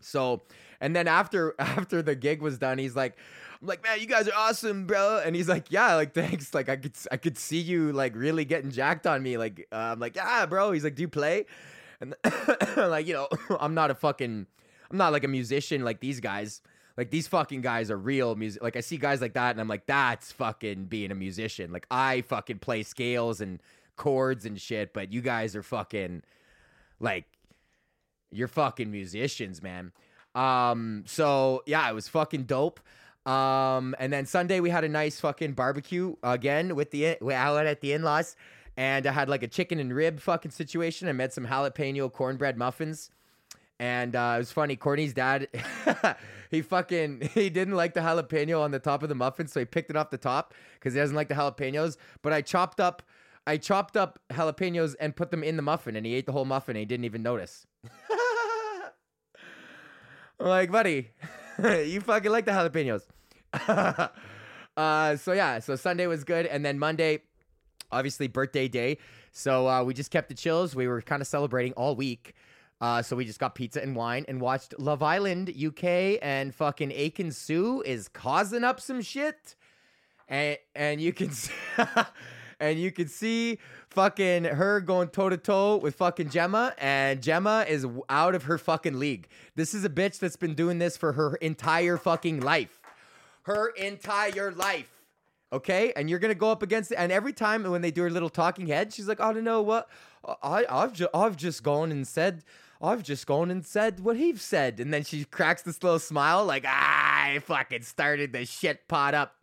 So, 0.00 0.42
and 0.80 0.94
then 0.94 1.08
after 1.08 1.54
after 1.58 2.02
the 2.02 2.14
gig 2.14 2.42
was 2.42 2.58
done, 2.58 2.78
he's 2.78 2.96
like, 2.96 3.16
I'm 3.60 3.66
like, 3.68 3.82
man, 3.82 4.00
you 4.00 4.06
guys 4.06 4.28
are 4.28 4.34
awesome, 4.36 4.86
bro. 4.86 5.22
And 5.24 5.34
he's 5.34 5.48
like, 5.48 5.70
yeah, 5.70 5.94
like 5.94 6.12
thanks. 6.14 6.54
Like 6.54 6.68
I 6.68 6.76
could 6.76 6.92
I 7.10 7.16
could 7.16 7.38
see 7.38 7.60
you 7.60 7.92
like 7.92 8.14
really 8.14 8.44
getting 8.44 8.70
jacked 8.70 9.06
on 9.06 9.22
me. 9.22 9.38
Like 9.38 9.66
uh, 9.72 9.76
I'm 9.76 10.00
like, 10.00 10.16
yeah, 10.16 10.46
bro. 10.46 10.72
He's 10.72 10.84
like, 10.84 10.94
do 10.94 11.02
you 11.02 11.08
play? 11.08 11.46
And 12.00 12.14
like, 12.76 13.06
you 13.06 13.14
know, 13.14 13.28
I'm 13.60 13.74
not 13.74 13.90
a 13.90 13.94
fucking 13.94 14.46
I'm 14.90 14.96
not 14.96 15.12
like 15.12 15.24
a 15.24 15.28
musician 15.28 15.84
like 15.84 16.00
these 16.00 16.20
guys. 16.20 16.60
Like 16.96 17.10
these 17.10 17.28
fucking 17.28 17.60
guys 17.60 17.90
are 17.90 17.98
real 17.98 18.34
music. 18.36 18.62
Like 18.62 18.76
I 18.76 18.80
see 18.80 18.96
guys 18.96 19.20
like 19.20 19.34
that, 19.34 19.50
and 19.50 19.60
I'm 19.60 19.68
like, 19.68 19.86
that's 19.86 20.32
fucking 20.32 20.86
being 20.86 21.10
a 21.10 21.14
musician. 21.14 21.70
Like 21.70 21.86
I 21.90 22.22
fucking 22.22 22.60
play 22.60 22.84
scales 22.84 23.42
and 23.42 23.60
chords 23.96 24.46
and 24.46 24.58
shit, 24.58 24.94
but 24.94 25.12
you 25.12 25.20
guys 25.20 25.54
are 25.54 25.62
fucking 25.62 26.22
like 26.98 27.24
you're 28.30 28.48
fucking 28.48 28.90
musicians, 28.90 29.62
man. 29.62 29.92
Um, 30.34 31.04
so 31.06 31.62
yeah, 31.66 31.88
it 31.90 31.94
was 31.94 32.08
fucking 32.08 32.44
dope. 32.44 32.80
Um, 33.26 33.94
and 33.98 34.12
then 34.12 34.24
Sunday 34.24 34.60
we 34.60 34.70
had 34.70 34.84
a 34.84 34.88
nice 34.88 35.18
fucking 35.20 35.54
barbecue 35.54 36.14
again 36.22 36.76
with 36.76 36.92
the 36.92 37.18
out 37.32 37.66
at 37.66 37.80
the 37.80 37.92
in-laws, 37.92 38.36
and 38.76 39.06
I 39.06 39.12
had 39.12 39.28
like 39.28 39.42
a 39.42 39.48
chicken 39.48 39.80
and 39.80 39.92
rib 39.94 40.20
fucking 40.20 40.52
situation. 40.52 41.08
I 41.08 41.12
made 41.12 41.32
some 41.32 41.46
jalapeno 41.46 42.12
cornbread 42.12 42.56
muffins, 42.56 43.10
and 43.80 44.14
uh, 44.14 44.34
it 44.36 44.38
was 44.38 44.52
funny. 44.52 44.76
Courtney's 44.76 45.12
dad, 45.12 45.48
he 46.50 46.62
fucking 46.62 47.30
he 47.34 47.50
didn't 47.50 47.74
like 47.74 47.94
the 47.94 48.00
jalapeno 48.00 48.60
on 48.60 48.70
the 48.70 48.78
top 48.78 49.02
of 49.02 49.08
the 49.08 49.16
muffin, 49.16 49.48
so 49.48 49.58
he 49.58 49.66
picked 49.66 49.90
it 49.90 49.96
off 49.96 50.10
the 50.10 50.18
top 50.18 50.54
because 50.74 50.94
he 50.94 51.00
doesn't 51.00 51.16
like 51.16 51.28
the 51.28 51.34
jalapenos. 51.34 51.96
But 52.22 52.32
I 52.32 52.42
chopped 52.42 52.78
up 52.78 53.02
I 53.46 53.56
chopped 53.58 53.96
up 53.96 54.18
jalapenos 54.30 54.96
and 54.98 55.14
put 55.14 55.30
them 55.30 55.44
in 55.44 55.56
the 55.56 55.62
muffin, 55.62 55.94
and 55.94 56.04
he 56.04 56.14
ate 56.14 56.26
the 56.26 56.32
whole 56.32 56.44
muffin 56.44 56.76
and 56.76 56.80
he 56.80 56.84
didn't 56.84 57.04
even 57.04 57.22
notice. 57.22 57.66
I'm 60.38 60.48
like, 60.48 60.70
buddy, 60.70 61.10
you 61.62 62.00
fucking 62.00 62.30
like 62.30 62.44
the 62.44 62.50
jalapenos. 62.50 63.02
uh, 64.76 65.16
so 65.16 65.32
yeah, 65.32 65.58
so 65.58 65.76
Sunday 65.76 66.06
was 66.06 66.24
good, 66.24 66.46
and 66.46 66.64
then 66.64 66.78
Monday, 66.78 67.22
obviously 67.90 68.28
birthday 68.28 68.68
day. 68.68 68.98
So 69.32 69.68
uh, 69.68 69.84
we 69.84 69.94
just 69.94 70.10
kept 70.10 70.28
the 70.28 70.34
chills. 70.34 70.74
We 70.74 70.88
were 70.88 71.02
kind 71.02 71.20
of 71.20 71.28
celebrating 71.28 71.72
all 71.74 71.94
week. 71.94 72.34
Uh, 72.80 73.02
so 73.02 73.16
we 73.16 73.24
just 73.24 73.38
got 73.40 73.54
pizza 73.54 73.82
and 73.82 73.96
wine 73.96 74.24
and 74.28 74.40
watched 74.40 74.78
Love 74.78 75.02
Island 75.02 75.50
UK 75.50 76.18
and 76.20 76.54
fucking 76.54 76.90
Ekin-Su 76.90 77.82
is 77.86 78.08
causing 78.08 78.64
up 78.64 78.80
some 78.80 79.00
shit. 79.00 79.56
And 80.28 80.58
and 80.74 81.00
you 81.00 81.12
can 81.12 81.30
and 82.60 82.78
you 82.78 82.90
can 82.90 83.08
see 83.08 83.58
fucking 83.90 84.44
her 84.44 84.80
going 84.80 85.08
toe 85.08 85.28
to 85.28 85.36
toe 85.36 85.76
with 85.76 85.94
fucking 85.94 86.30
Gemma, 86.30 86.74
and 86.78 87.22
Gemma 87.22 87.64
is 87.68 87.86
out 88.08 88.34
of 88.34 88.44
her 88.44 88.58
fucking 88.58 88.98
league. 88.98 89.28
This 89.54 89.72
is 89.72 89.84
a 89.84 89.88
bitch 89.88 90.18
that's 90.18 90.36
been 90.36 90.54
doing 90.54 90.78
this 90.78 90.96
for 90.96 91.12
her 91.12 91.36
entire 91.36 91.96
fucking 91.96 92.40
life. 92.40 92.80
Her 93.46 93.68
entire 93.68 94.50
life. 94.50 94.90
Okay, 95.52 95.92
and 95.94 96.10
you're 96.10 96.18
gonna 96.18 96.34
go 96.34 96.50
up 96.50 96.64
against 96.64 96.90
it, 96.90 96.96
and 96.96 97.12
every 97.12 97.32
time 97.32 97.62
when 97.62 97.80
they 97.80 97.92
do 97.92 98.02
her 98.02 98.10
little 98.10 98.28
talking 98.28 98.66
head, 98.66 98.92
she's 98.92 99.06
like, 99.06 99.20
"I 99.20 99.32
don't 99.32 99.44
know 99.44 99.62
what 99.62 99.88
I, 100.42 100.66
I've 100.68 100.92
just, 100.92 101.10
I've 101.14 101.36
just 101.36 101.62
gone 101.62 101.92
and 101.92 102.06
said, 102.06 102.42
I've 102.82 103.04
just 103.04 103.24
gone 103.28 103.52
and 103.52 103.64
said 103.64 104.00
what 104.00 104.16
he've 104.16 104.40
said," 104.40 104.80
and 104.80 104.92
then 104.92 105.04
she 105.04 105.24
cracks 105.24 105.62
this 105.62 105.80
little 105.80 106.00
smile, 106.00 106.44
like, 106.44 106.64
"Ah, 106.66 107.26
I 107.26 107.38
fucking 107.38 107.82
started 107.82 108.32
the 108.32 108.44
shit 108.44 108.88
pot 108.88 109.14
up." 109.14 109.36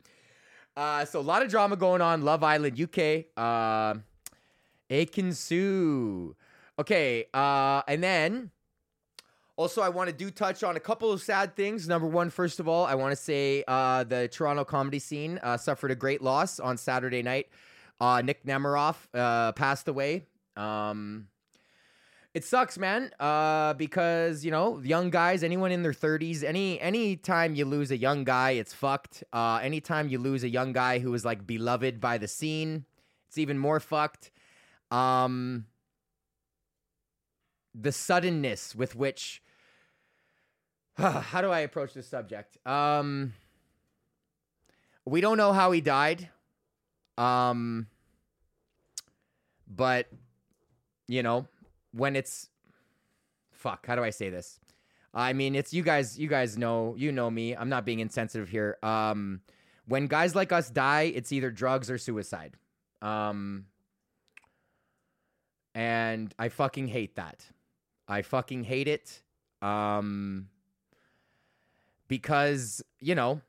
Uh, 0.75 1.05
so 1.05 1.19
a 1.19 1.21
lot 1.21 1.41
of 1.41 1.49
drama 1.49 1.77
going 1.77 2.01
on. 2.01 2.23
Love 2.23 2.43
Island 2.43 2.79
UK. 2.79 3.25
Uh, 3.37 3.95
Ekin-Su. 4.89 6.35
Okay. 6.77 7.25
Uh, 7.33 7.81
and 7.87 8.03
then 8.03 8.51
also 9.55 9.81
I 9.81 9.89
want 9.89 10.09
to 10.09 10.15
do 10.15 10.31
touch 10.31 10.63
on 10.63 10.75
a 10.75 10.79
couple 10.79 11.11
of 11.11 11.21
sad 11.21 11.55
things. 11.55 11.87
Number 11.87 12.07
one, 12.07 12.29
first 12.29 12.59
of 12.59 12.67
all, 12.67 12.85
I 12.85 12.95
want 12.95 13.11
to 13.11 13.15
say 13.15 13.63
uh, 13.67 14.03
the 14.03 14.27
Toronto 14.27 14.63
comedy 14.63 14.99
scene 14.99 15.39
uh, 15.43 15.57
suffered 15.57 15.91
a 15.91 15.95
great 15.95 16.21
loss 16.21 16.59
on 16.59 16.77
Saturday 16.77 17.21
night. 17.21 17.47
Uh, 17.99 18.21
Nick 18.21 18.45
Nemeroff 18.45 18.95
uh, 19.13 19.51
passed 19.53 19.87
away. 19.87 20.25
Um, 20.57 21.27
it 22.33 22.43
sucks, 22.43 22.79
man. 22.79 23.11
Uh, 23.19 23.73
because 23.73 24.43
you 24.43 24.49
know, 24.49 24.81
young 24.83 25.11
guys, 25.11 25.43
anyone 25.43 25.71
in 25.71 25.83
their 25.83 25.93
thirties, 25.93 26.43
any 26.43 26.79
any 26.81 27.15
time 27.15 27.53
you 27.53 27.65
lose 27.65 27.91
a 27.91 27.97
young 27.97 28.23
guy, 28.23 28.51
it's 28.51 28.73
fucked. 28.73 29.23
Uh, 29.31 29.59
anytime 29.61 30.09
you 30.09 30.17
lose 30.17 30.43
a 30.43 30.49
young 30.49 30.73
guy 30.73 30.99
who 30.99 31.13
is 31.13 31.23
like 31.23 31.45
beloved 31.45 32.01
by 32.01 32.17
the 32.17 32.27
scene, 32.27 32.85
it's 33.27 33.37
even 33.37 33.59
more 33.59 33.79
fucked. 33.79 34.31
Um, 34.89 35.65
the 37.75 37.91
suddenness 37.91 38.75
with 38.75 38.95
which, 38.95 39.41
how 40.97 41.41
do 41.41 41.49
I 41.49 41.61
approach 41.61 41.93
this 41.93 42.07
subject? 42.07 42.57
Um, 42.67 43.33
we 45.05 45.21
don't 45.21 45.37
know 45.37 45.53
how 45.53 45.71
he 45.71 45.81
died. 45.81 46.29
Um, 47.17 47.87
but 49.67 50.07
you 51.07 51.23
know 51.23 51.47
when 51.91 52.15
it's 52.15 52.49
fuck, 53.51 53.85
how 53.85 53.95
do 53.95 54.03
I 54.03 54.09
say 54.09 54.29
this? 54.29 54.59
I 55.13 55.33
mean, 55.33 55.55
it's 55.55 55.73
you 55.73 55.83
guys. 55.83 56.17
You 56.17 56.27
guys 56.27 56.57
know. 56.57 56.95
You 56.97 57.11
know 57.11 57.29
me. 57.29 57.55
I'm 57.55 57.69
not 57.69 57.85
being 57.85 57.99
insensitive 57.99 58.49
here. 58.49 58.77
Um, 58.81 59.41
when 59.85 60.07
guys 60.07 60.35
like 60.35 60.51
us 60.51 60.69
die, 60.69 61.11
it's 61.13 61.31
either 61.31 61.51
drugs 61.51 61.91
or 61.91 61.97
suicide. 61.97 62.55
Um, 63.01 63.65
and 65.75 66.33
I 66.39 66.49
fucking 66.49 66.87
hate 66.87 67.15
that. 67.15 67.45
I 68.07 68.21
fucking 68.21 68.63
hate 68.63 68.87
it. 68.87 69.21
Um, 69.61 70.49
because 72.07 72.83
you 72.99 73.15
know, 73.15 73.41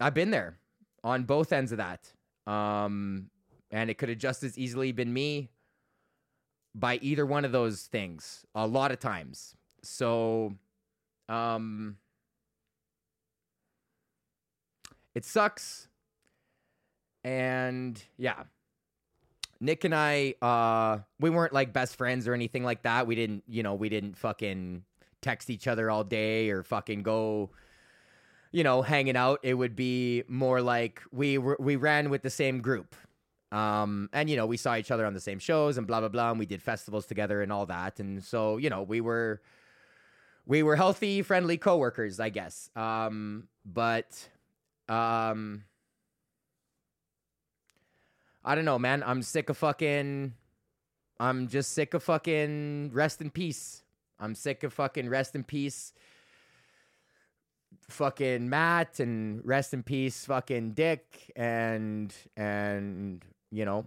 I've 0.00 0.14
been 0.14 0.30
there 0.30 0.58
on 1.02 1.24
both 1.24 1.52
ends 1.52 1.72
of 1.72 1.78
that. 1.78 2.12
Um, 2.50 3.30
and 3.70 3.90
it 3.90 3.98
could 3.98 4.08
have 4.08 4.18
just 4.18 4.42
as 4.42 4.58
easily 4.58 4.92
been 4.92 5.12
me 5.12 5.50
by 6.74 6.96
either 6.96 7.24
one 7.24 7.44
of 7.44 7.52
those 7.52 7.82
things 7.82 8.44
a 8.54 8.66
lot 8.66 8.90
of 8.90 8.98
times. 8.98 9.54
So, 9.82 10.54
um, 11.28 11.96
it 15.14 15.24
sucks. 15.24 15.88
And 17.22 18.02
yeah, 18.16 18.44
Nick 19.64 19.84
and 19.84 19.94
I, 19.94 20.34
uh, 20.42 20.98
we 21.18 21.30
weren't 21.30 21.52
like 21.52 21.72
best 21.72 21.96
friends 21.96 22.28
or 22.28 22.34
anything 22.34 22.64
like 22.64 22.82
that. 22.82 23.06
We 23.06 23.14
didn't, 23.14 23.44
you 23.48 23.62
know, 23.62 23.74
we 23.74 23.88
didn't 23.88 24.16
fucking 24.16 24.84
text 25.22 25.48
each 25.48 25.66
other 25.66 25.90
all 25.90 26.04
day 26.04 26.50
or 26.50 26.62
fucking 26.62 27.02
go, 27.02 27.50
you 28.52 28.62
know, 28.62 28.82
hanging 28.82 29.16
out. 29.16 29.40
It 29.42 29.54
would 29.54 29.74
be 29.74 30.22
more 30.28 30.60
like 30.60 31.02
we 31.12 31.38
were, 31.38 31.56
we 31.58 31.76
ran 31.76 32.10
with 32.10 32.22
the 32.22 32.30
same 32.30 32.60
group. 32.60 32.94
Um, 33.52 34.10
and 34.12 34.28
you 34.28 34.36
know, 34.36 34.46
we 34.46 34.56
saw 34.56 34.76
each 34.76 34.90
other 34.90 35.06
on 35.06 35.14
the 35.14 35.20
same 35.20 35.38
shows 35.38 35.78
and 35.78 35.86
blah 35.86 36.00
blah 36.00 36.08
blah, 36.08 36.30
and 36.30 36.40
we 36.40 36.46
did 36.46 36.60
festivals 36.60 37.06
together 37.06 37.40
and 37.40 37.52
all 37.52 37.66
that. 37.66 38.00
And 38.00 38.22
so, 38.22 38.56
you 38.56 38.68
know, 38.68 38.82
we 38.82 39.00
were 39.00 39.40
we 40.44 40.62
were 40.64 40.74
healthy, 40.76 41.22
friendly 41.22 41.56
coworkers, 41.56 42.18
I 42.18 42.30
guess. 42.30 42.68
Um, 42.74 43.48
but 43.64 44.28
um 44.88 45.64
I 48.44 48.54
don't 48.54 48.64
know, 48.64 48.78
man. 48.78 49.02
I'm 49.04 49.22
sick 49.22 49.48
of 49.48 49.56
fucking 49.56 50.34
I'm 51.18 51.48
just 51.48 51.72
sick 51.72 51.94
of 51.94 52.02
fucking 52.02 52.90
rest 52.92 53.20
in 53.20 53.30
peace. 53.30 53.82
I'm 54.18 54.34
sick 54.34 54.62
of 54.62 54.72
fucking 54.72 55.08
rest 55.08 55.34
in 55.34 55.44
peace. 55.44 55.92
Fucking 57.88 58.48
Matt 58.48 59.00
and 59.00 59.44
rest 59.44 59.74
in 59.74 59.82
peace 59.82 60.24
fucking 60.26 60.72
Dick 60.72 61.32
and 61.36 62.12
and 62.36 63.24
you 63.50 63.64
know. 63.64 63.86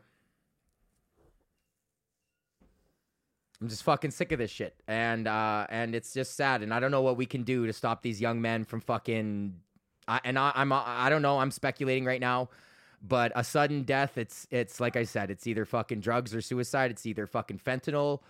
I'm 3.60 3.70
just 3.70 3.84
fucking 3.84 4.12
sick 4.12 4.32
of 4.32 4.38
this 4.38 4.52
shit, 4.52 4.76
and 4.88 5.28
uh, 5.28 5.66
and 5.70 5.96
it's 5.96 6.14
just 6.14 6.36
sad, 6.36 6.62
and 6.62 6.72
I 6.72 6.80
don't 6.80 6.92
know 6.92 7.02
what 7.02 7.18
we 7.18 7.26
can 7.26 7.42
do 7.42 7.66
to 7.66 7.74
stop 7.74 8.04
these 8.04 8.22
young 8.22 8.40
men 8.40 8.64
from 8.66 8.82
fucking. 8.82 9.56
I, 10.08 10.22
and 10.24 10.38
I, 10.38 10.52
I'm 10.54 10.72
I 10.72 11.10
don't 11.10 11.24
know. 11.24 11.40
I'm 11.40 11.50
speculating 11.50 12.06
right 12.06 12.22
now, 12.22 12.50
but 13.02 13.32
a 13.36 13.44
sudden 13.44 13.84
death. 13.84 14.18
It's 14.18 14.48
it's 14.52 14.80
like 14.80 14.96
I 14.96 15.04
said. 15.04 15.32
It's 15.32 15.48
either 15.48 15.66
fucking 15.66 16.02
drugs 16.02 16.34
or 16.34 16.42
suicide. 16.42 16.92
It's 16.92 17.06
either 17.06 17.28
fucking 17.28 17.60
fentanyl, 17.60 18.22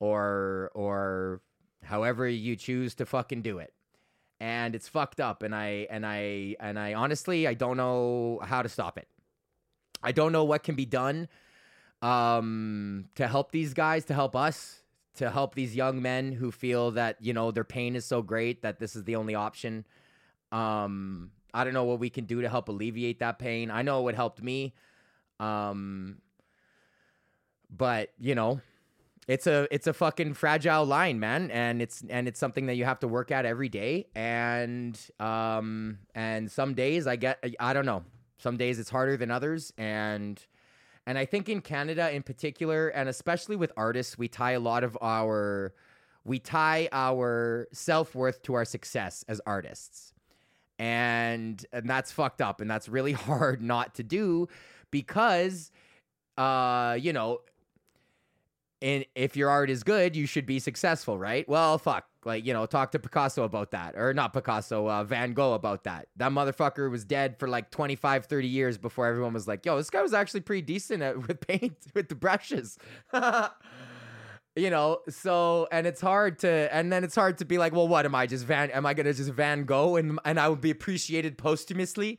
or 0.00 0.70
or 0.74 1.40
however 1.84 2.28
you 2.28 2.56
choose 2.56 2.94
to 2.96 3.06
fucking 3.06 3.42
do 3.42 3.58
it, 3.58 3.72
and 4.40 4.74
it's 4.74 4.88
fucked 4.88 5.20
up. 5.20 5.42
And 5.42 5.54
I 5.54 5.86
and 5.90 6.04
I 6.06 6.56
and 6.60 6.78
I 6.78 6.94
honestly 6.94 7.46
I 7.46 7.54
don't 7.54 7.76
know 7.76 8.40
how 8.42 8.62
to 8.62 8.68
stop 8.68 8.98
it. 8.98 9.08
I 10.02 10.12
don't 10.12 10.32
know 10.32 10.44
what 10.44 10.62
can 10.62 10.74
be 10.74 10.86
done 10.86 11.28
um, 12.02 13.06
to 13.14 13.28
help 13.28 13.52
these 13.52 13.72
guys, 13.72 14.04
to 14.06 14.14
help 14.14 14.34
us, 14.34 14.82
to 15.14 15.30
help 15.30 15.54
these 15.54 15.76
young 15.76 16.02
men 16.02 16.32
who 16.32 16.50
feel 16.50 16.90
that 16.92 17.16
you 17.20 17.32
know 17.32 17.50
their 17.50 17.64
pain 17.64 17.96
is 17.96 18.04
so 18.04 18.22
great 18.22 18.62
that 18.62 18.78
this 18.78 18.96
is 18.96 19.04
the 19.04 19.16
only 19.16 19.34
option. 19.34 19.86
Um, 20.50 21.30
I 21.54 21.64
don't 21.64 21.74
know 21.74 21.84
what 21.84 21.98
we 21.98 22.10
can 22.10 22.24
do 22.24 22.40
to 22.42 22.48
help 22.48 22.68
alleviate 22.68 23.18
that 23.20 23.38
pain. 23.38 23.70
I 23.70 23.82
know 23.82 24.02
what 24.02 24.14
helped 24.14 24.42
me, 24.42 24.74
um, 25.40 26.18
but 27.70 28.10
you 28.18 28.34
know, 28.34 28.60
it's 29.28 29.46
a 29.46 29.68
it's 29.70 29.86
a 29.86 29.92
fucking 29.92 30.34
fragile 30.34 30.84
line, 30.84 31.20
man, 31.20 31.50
and 31.50 31.80
it's 31.80 32.02
and 32.08 32.26
it's 32.26 32.40
something 32.40 32.66
that 32.66 32.74
you 32.74 32.84
have 32.84 33.00
to 33.00 33.08
work 33.08 33.30
at 33.30 33.46
every 33.46 33.68
day. 33.68 34.06
And 34.14 34.98
um, 35.20 35.98
and 36.14 36.50
some 36.50 36.74
days 36.74 37.06
I 37.06 37.16
get 37.16 37.44
I 37.60 37.72
don't 37.72 37.86
know. 37.86 38.04
Some 38.38 38.56
days 38.56 38.78
it's 38.78 38.90
harder 38.90 39.16
than 39.16 39.30
others, 39.30 39.72
and 39.78 40.44
and 41.06 41.18
I 41.18 41.24
think 41.24 41.48
in 41.48 41.60
Canada 41.60 42.10
in 42.10 42.22
particular, 42.22 42.88
and 42.88 43.08
especially 43.08 43.56
with 43.56 43.72
artists, 43.76 44.18
we 44.18 44.28
tie 44.28 44.52
a 44.52 44.60
lot 44.60 44.84
of 44.84 44.98
our 45.00 45.74
we 46.24 46.38
tie 46.38 46.88
our 46.92 47.68
self 47.72 48.14
worth 48.14 48.42
to 48.42 48.54
our 48.54 48.64
success 48.64 49.24
as 49.28 49.40
artists, 49.46 50.11
and 50.82 51.64
and 51.72 51.88
that's 51.88 52.10
fucked 52.10 52.42
up, 52.42 52.60
and 52.60 52.68
that's 52.68 52.88
really 52.88 53.12
hard 53.28 53.62
not 53.62 53.94
to 53.94 54.02
do 54.02 54.48
because, 54.90 55.70
uh, 56.36 56.98
you 57.00 57.12
know, 57.12 57.38
and 58.82 59.04
if 59.14 59.36
your 59.36 59.48
art 59.48 59.70
is 59.70 59.84
good, 59.84 60.16
you 60.16 60.26
should 60.26 60.44
be 60.44 60.58
successful, 60.58 61.16
right? 61.16 61.48
Well, 61.48 61.78
fuck. 61.78 62.06
Like, 62.24 62.44
you 62.44 62.52
know, 62.52 62.66
talk 62.66 62.90
to 62.92 62.98
Picasso 62.98 63.44
about 63.44 63.70
that. 63.70 63.94
Or 63.96 64.12
not 64.12 64.32
Picasso, 64.32 64.88
uh, 64.88 65.04
Van 65.04 65.34
Gogh 65.34 65.54
about 65.54 65.84
that. 65.84 66.08
That 66.16 66.32
motherfucker 66.32 66.90
was 66.90 67.04
dead 67.04 67.38
for 67.38 67.46
like 67.46 67.70
25, 67.70 68.26
30 68.26 68.48
years 68.48 68.78
before 68.78 69.06
everyone 69.06 69.32
was 69.32 69.46
like, 69.46 69.64
yo, 69.64 69.76
this 69.76 69.90
guy 69.90 70.02
was 70.02 70.12
actually 70.12 70.40
pretty 70.40 70.62
decent 70.62 71.00
at, 71.00 71.16
with 71.28 71.46
paint, 71.46 71.76
with 71.94 72.08
the 72.08 72.16
brushes. 72.16 72.76
you 74.54 74.70
know, 74.70 75.00
so, 75.08 75.66
and 75.72 75.86
it's 75.86 76.00
hard 76.00 76.38
to, 76.40 76.74
and 76.74 76.92
then 76.92 77.04
it's 77.04 77.14
hard 77.14 77.38
to 77.38 77.44
be 77.44 77.58
like, 77.58 77.72
well, 77.72 77.88
what 77.88 78.04
am 78.04 78.14
I 78.14 78.26
just 78.26 78.44
Van, 78.44 78.70
am 78.70 78.84
I 78.84 78.94
to 78.94 79.02
just 79.02 79.30
Van 79.30 79.64
Gogh 79.64 79.96
and, 79.96 80.18
and 80.24 80.38
I 80.38 80.48
would 80.48 80.60
be 80.60 80.70
appreciated 80.70 81.38
posthumously? 81.38 82.18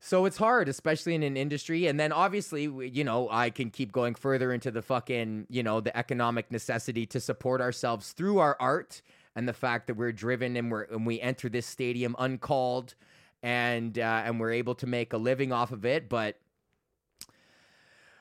So 0.00 0.24
it's 0.24 0.36
hard, 0.36 0.68
especially 0.68 1.14
in 1.14 1.22
an 1.22 1.36
industry. 1.36 1.86
And 1.86 1.98
then 1.98 2.12
obviously, 2.12 2.62
you 2.62 3.04
know, 3.04 3.28
I 3.30 3.50
can 3.50 3.70
keep 3.70 3.92
going 3.92 4.14
further 4.14 4.52
into 4.52 4.70
the 4.70 4.82
fucking, 4.82 5.46
you 5.50 5.62
know, 5.62 5.80
the 5.80 5.96
economic 5.96 6.50
necessity 6.50 7.06
to 7.06 7.20
support 7.20 7.60
ourselves 7.60 8.12
through 8.12 8.38
our 8.38 8.56
art 8.60 9.02
and 9.34 9.48
the 9.48 9.52
fact 9.52 9.86
that 9.86 9.94
we're 9.94 10.12
driven 10.12 10.56
and 10.56 10.70
we're 10.70 10.84
and 10.84 11.06
we 11.06 11.20
enter 11.20 11.48
this 11.48 11.66
stadium 11.66 12.14
uncalled 12.18 12.94
and 13.42 13.98
uh, 13.98 14.22
and 14.24 14.38
we're 14.38 14.52
able 14.52 14.74
to 14.76 14.86
make 14.86 15.12
a 15.12 15.18
living 15.18 15.52
off 15.52 15.72
of 15.72 15.84
it. 15.84 16.08
But 16.08 16.38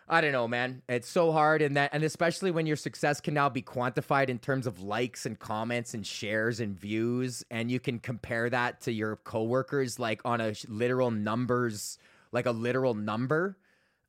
I 0.08 0.22
don't 0.22 0.34
know, 0.34 0.48
man. 0.48 0.84
It's 0.88 1.10
so 1.10 1.32
hard, 1.32 1.64
and 1.64 1.76
that, 1.78 1.90
and 1.92 2.04
especially 2.04 2.52
when 2.52 2.68
your 2.68 2.76
success 2.76 3.20
can 3.20 3.34
now 3.34 3.50
be 3.50 3.64
quantified 3.64 4.30
in 4.30 4.38
terms 4.38 4.68
of 4.68 4.84
likes 4.84 5.26
and 5.26 5.38
comments 5.40 5.96
and 5.96 6.06
shares 6.06 6.60
and 6.60 6.80
views, 6.80 7.44
and 7.50 7.72
you 7.72 7.80
can 7.80 7.98
compare 7.98 8.48
that 8.52 8.82
to 8.82 8.92
your 8.92 9.16
coworkers, 9.16 9.98
like 9.98 10.22
on 10.24 10.42
a 10.42 10.54
literal 10.68 11.10
numbers, 11.10 11.98
like 12.32 12.46
a 12.46 12.52
literal 12.52 12.94
number. 12.94 13.58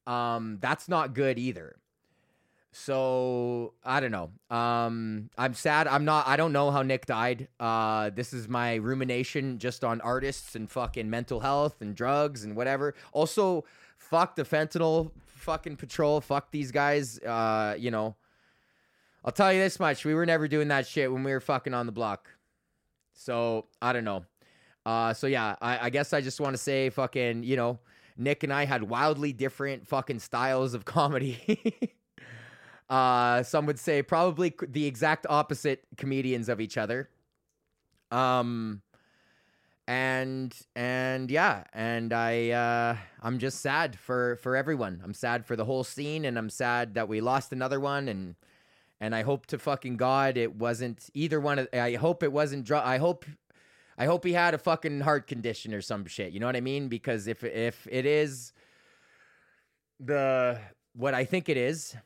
Um, 0.06 0.58
that's 0.60 0.86
not 0.86 1.14
good 1.14 1.38
either. 1.38 1.76
So 2.72 3.72
I 3.82 4.00
don't 4.00 4.10
know. 4.10 4.30
Um, 4.54 5.30
I'm 5.38 5.54
sad. 5.54 5.86
I'm 5.86 6.04
not. 6.04 6.28
I 6.28 6.36
don't 6.36 6.52
know 6.52 6.70
how 6.70 6.82
Nick 6.82 7.06
died. 7.06 7.48
Uh, 7.58 8.10
this 8.10 8.34
is 8.34 8.48
my 8.48 8.74
rumination 8.74 9.58
just 9.58 9.82
on 9.82 10.02
artists 10.02 10.54
and 10.54 10.70
fucking 10.70 11.08
mental 11.08 11.40
health 11.40 11.80
and 11.80 11.94
drugs 11.94 12.44
and 12.44 12.54
whatever. 12.54 12.94
Also, 13.12 13.64
fuck 13.96 14.36
the 14.36 14.44
fentanyl 14.44 15.10
fucking 15.46 15.76
patrol. 15.76 16.20
Fuck 16.20 16.50
these 16.50 16.72
guys. 16.72 17.18
Uh, 17.20 17.76
you 17.78 17.90
know, 17.90 18.16
I'll 19.24 19.32
tell 19.32 19.52
you 19.52 19.60
this 19.60 19.80
much: 19.80 20.04
we 20.04 20.12
were 20.12 20.26
never 20.26 20.48
doing 20.48 20.68
that 20.68 20.86
shit 20.86 21.10
when 21.10 21.24
we 21.24 21.32
were 21.32 21.40
fucking 21.40 21.72
on 21.72 21.86
the 21.86 21.92
block. 21.92 22.28
So 23.14 23.66
I 23.80 23.92
don't 23.92 24.04
know. 24.04 24.26
Uh, 24.84 25.14
so 25.14 25.26
yeah, 25.26 25.56
I, 25.62 25.86
I 25.86 25.90
guess 25.90 26.12
I 26.12 26.20
just 26.20 26.40
want 26.40 26.54
to 26.54 26.58
say, 26.58 26.90
fucking, 26.90 27.42
you 27.42 27.56
know, 27.56 27.80
Nick 28.16 28.44
and 28.44 28.52
I 28.52 28.66
had 28.66 28.84
wildly 28.84 29.32
different 29.32 29.86
fucking 29.86 30.20
styles 30.20 30.74
of 30.74 30.84
comedy. 30.96 31.90
uh, 32.90 33.42
some 33.42 33.66
would 33.66 33.78
say 33.78 34.02
probably 34.02 34.54
the 34.68 34.86
exact 34.86 35.26
opposite 35.28 35.84
comedians 35.96 36.48
of 36.48 36.60
each 36.60 36.76
other. 36.76 37.08
Um, 38.12 38.82
and 39.88 40.56
and 40.74 41.30
yeah, 41.30 41.64
and 41.72 42.12
I 42.12 42.50
uh, 42.50 42.96
I'm 43.22 43.38
just 43.38 43.60
sad 43.60 43.98
for 43.98 44.36
for 44.36 44.56
everyone. 44.56 45.00
I'm 45.04 45.14
sad 45.14 45.46
for 45.46 45.56
the 45.56 45.64
whole 45.64 45.84
scene, 45.84 46.24
and 46.24 46.36
I'm 46.38 46.50
sad 46.50 46.94
that 46.94 47.08
we 47.08 47.20
lost 47.20 47.52
another 47.52 47.78
one, 47.78 48.08
and 48.08 48.34
and 49.00 49.14
I 49.14 49.22
hope 49.22 49.46
to 49.46 49.58
fucking 49.58 49.96
God 49.96 50.36
it 50.36 50.56
wasn't 50.56 51.08
either 51.14 51.40
one 51.40 51.58
of. 51.60 51.68
I 51.72 51.94
hope 51.94 52.22
it 52.22 52.32
wasn't. 52.32 52.64
Dr- 52.64 52.84
I 52.84 52.98
hope 52.98 53.24
I 53.98 54.06
hope 54.06 54.24
he 54.24 54.32
had 54.32 54.54
a 54.54 54.58
fucking 54.58 55.00
heart 55.00 55.26
condition 55.26 55.72
or 55.72 55.80
some 55.80 56.04
shit. 56.06 56.32
You 56.32 56.40
know 56.40 56.46
what 56.46 56.56
I 56.56 56.60
mean? 56.60 56.88
Because 56.88 57.26
if 57.26 57.44
if 57.44 57.86
it 57.90 58.06
is 58.06 58.52
the 60.00 60.58
what 60.94 61.14
I 61.14 61.24
think 61.24 61.48
it 61.48 61.56
is, 61.56 61.96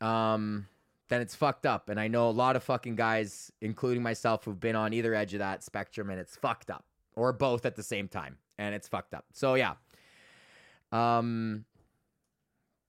um, 0.00 0.66
then 1.08 1.20
it's 1.20 1.34
fucked 1.34 1.66
up. 1.66 1.88
And 1.88 1.98
I 1.98 2.08
know 2.08 2.28
a 2.28 2.30
lot 2.30 2.56
of 2.56 2.62
fucking 2.62 2.96
guys, 2.96 3.50
including 3.60 4.02
myself, 4.02 4.44
who've 4.44 4.58
been 4.58 4.76
on 4.76 4.92
either 4.92 5.14
edge 5.14 5.34
of 5.34 5.40
that 5.40 5.64
spectrum, 5.64 6.10
and 6.10 6.20
it's 6.20 6.36
fucked 6.36 6.70
up, 6.70 6.84
or 7.16 7.32
both 7.32 7.66
at 7.66 7.76
the 7.76 7.82
same 7.82 8.08
time, 8.08 8.38
and 8.58 8.74
it's 8.74 8.88
fucked 8.88 9.14
up. 9.14 9.24
So 9.32 9.54
yeah, 9.54 9.74
um, 10.92 11.64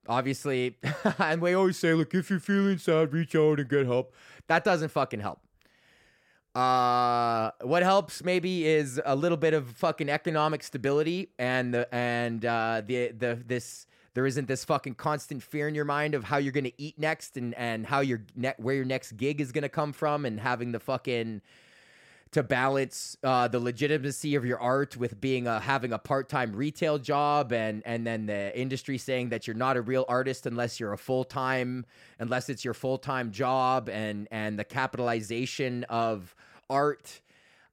obviously, 0.08 0.78
and 1.20 1.42
we 1.42 1.54
always 1.54 1.78
say, 1.78 1.94
look, 1.94 2.14
if 2.14 2.30
you're 2.30 2.40
feeling 2.40 2.78
sad, 2.78 3.14
reach 3.14 3.36
out 3.36 3.60
and 3.60 3.70
get 3.70 3.86
help. 3.86 4.14
That 4.48 4.64
doesn't 4.64 4.90
fucking 4.90 5.20
help. 5.20 5.40
Uh, 6.54 7.52
what 7.62 7.82
helps 7.82 8.24
maybe 8.24 8.68
is 8.68 9.00
a 9.06 9.16
little 9.16 9.38
bit 9.38 9.54
of 9.54 9.70
fucking 9.70 10.10
economic 10.10 10.64
stability 10.64 11.30
and 11.40 11.74
the 11.74 11.96
and 11.96 12.44
uh 12.46 12.82
the 12.86 13.12
the 13.18 13.42
this 13.46 13.88
there 14.16 14.26
isn't 14.26 14.50
this 14.50 14.66
fucking 14.66 14.96
constant 14.96 15.42
fear 15.42 15.70
in 15.70 15.76
your 15.76 15.86
mind 15.86 16.14
of 16.14 16.26
how 16.26 16.36
you're 16.36 16.52
gonna 16.52 16.70
eat 16.78 17.00
next 17.00 17.38
and 17.38 17.54
and 17.54 17.86
how 17.86 18.02
your 18.02 18.26
net 18.36 18.60
where 18.60 18.76
your 18.76 18.84
next 18.84 19.14
gig 19.14 19.40
is 19.40 19.54
gonna 19.54 19.70
come 19.70 19.94
from 19.94 20.26
and 20.26 20.42
having 20.42 20.74
the 20.74 20.80
fucking 20.82 21.42
to 22.32 22.42
balance 22.44 23.18
uh, 23.24 23.48
the 23.48 23.60
legitimacy 23.60 24.36
of 24.36 24.46
your 24.46 24.60
art 24.60 24.96
with 24.96 25.20
being 25.20 25.48
a 25.48 25.60
having 25.60 25.92
a 25.92 25.98
part-time 25.98 26.54
retail 26.54 26.98
job 26.98 27.52
and 27.52 27.84
and 27.86 28.08
then 28.08 28.26
the 28.26 28.58
industry 28.58 28.98
saying 28.98 29.30
that 29.30 29.48
you're 29.48 29.56
not 29.56 29.76
a 29.78 29.82
real 29.82 30.06
artist 30.08 30.46
unless 30.46 30.80
you're 30.80 30.94
a 30.94 30.98
full-time 30.98 31.86
unless 32.20 32.50
it's 32.50 32.64
your 32.64 32.74
full-time 32.74 33.32
job 33.32 33.90
and 33.90 34.28
and 34.32 34.58
the 34.58 34.64
capitalization 34.64 35.84
of 35.86 36.34
art 36.70 37.22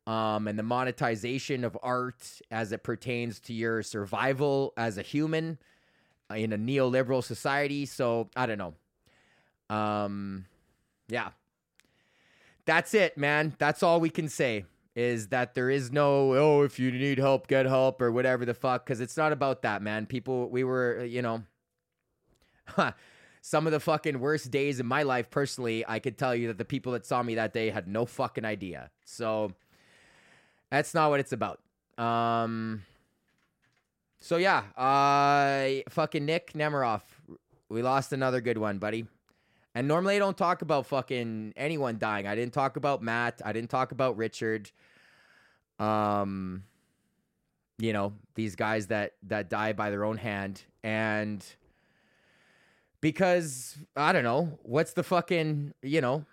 um, 0.07 0.49
and 0.49 0.59
the 0.59 0.62
monetization 0.62 1.65
of 1.65 1.77
art 1.83 2.41
as 2.50 2.73
it 2.73 2.83
pertains 2.83 3.41
to 3.41 3.53
your 3.53 3.83
survival 3.83 4.73
as 4.77 4.99
a 4.99 5.03
human 5.03 5.59
in 6.35 6.53
a 6.53 6.59
neoliberal 6.59 7.23
society. 7.23 7.87
So 7.87 8.29
i 8.37 8.47
don't 8.47 8.59
know. 8.59 8.75
Um 9.75 10.47
yeah 11.09 11.31
that's 12.68 12.92
it, 12.92 13.16
man. 13.16 13.54
That's 13.56 13.82
all 13.82 13.98
we 13.98 14.10
can 14.10 14.28
say 14.28 14.66
is 14.94 15.28
that 15.28 15.54
there 15.54 15.70
is 15.70 15.90
no, 15.90 16.34
oh, 16.34 16.62
if 16.64 16.78
you 16.78 16.92
need 16.92 17.16
help, 17.16 17.46
get 17.46 17.64
help 17.64 18.02
or 18.02 18.12
whatever 18.12 18.44
the 18.44 18.52
fuck. 18.52 18.84
Cause 18.84 19.00
it's 19.00 19.16
not 19.16 19.32
about 19.32 19.62
that, 19.62 19.80
man. 19.80 20.04
People, 20.04 20.50
we 20.50 20.64
were, 20.64 21.02
you 21.02 21.22
know, 21.22 21.44
some 23.40 23.66
of 23.66 23.72
the 23.72 23.80
fucking 23.80 24.20
worst 24.20 24.50
days 24.50 24.80
in 24.80 24.87
my 24.87 25.02
life 25.02 25.30
personally, 25.30 25.82
I 25.88 25.98
could 25.98 26.18
tell 26.18 26.34
you 26.34 26.48
that 26.48 26.58
the 26.58 26.64
people 26.66 26.92
that 26.92 27.06
saw 27.06 27.22
me 27.22 27.37
that 27.37 27.54
day 27.54 27.70
had 27.70 27.88
no 27.88 28.04
fucking 28.04 28.44
idea. 28.44 28.90
So 29.06 29.52
that's 30.70 30.92
not 30.92 31.08
what 31.08 31.20
it's 31.20 31.32
about. 31.32 31.60
Um, 31.96 32.82
so 34.20 34.37
yeah, 34.37 34.64
uh, 34.76 35.88
fucking 35.88 36.26
Nick 36.26 36.52
Nemeroff. 36.52 37.00
We 37.70 37.80
lost 37.80 38.12
another 38.12 38.42
good 38.42 38.58
one, 38.58 38.76
buddy. 38.76 39.06
And 39.78 39.87
normally 39.87 40.16
I 40.16 40.18
don't 40.18 40.37
talk 40.37 40.62
about 40.62 40.87
fucking 40.87 41.55
anyone 41.57 41.98
dying. 41.98 42.26
I 42.26 42.35
didn't 42.35 42.53
talk 42.53 42.76
about 42.76 43.00
Matt. 43.00 43.40
I 43.44 43.53
didn't 43.53 43.70
talk 43.70 43.92
about 43.92 44.16
Richard. 44.16 44.72
Um, 45.79 46.64
you 47.79 47.92
know 47.92 48.14
these 48.35 48.57
guys 48.57 48.88
that 48.88 49.12
that 49.29 49.48
die 49.48 49.72
by 49.74 49.90
their 49.90 50.05
own 50.05 50.16
hand, 50.16 50.62
and 50.83 51.46
because 53.00 53.79
I 53.94 54.12
don't 54.12 54.24
know 54.24 54.59
what's 54.62 54.94
the 54.94 55.05
fucking 55.05 55.74
you 55.81 56.00
know 56.00 56.24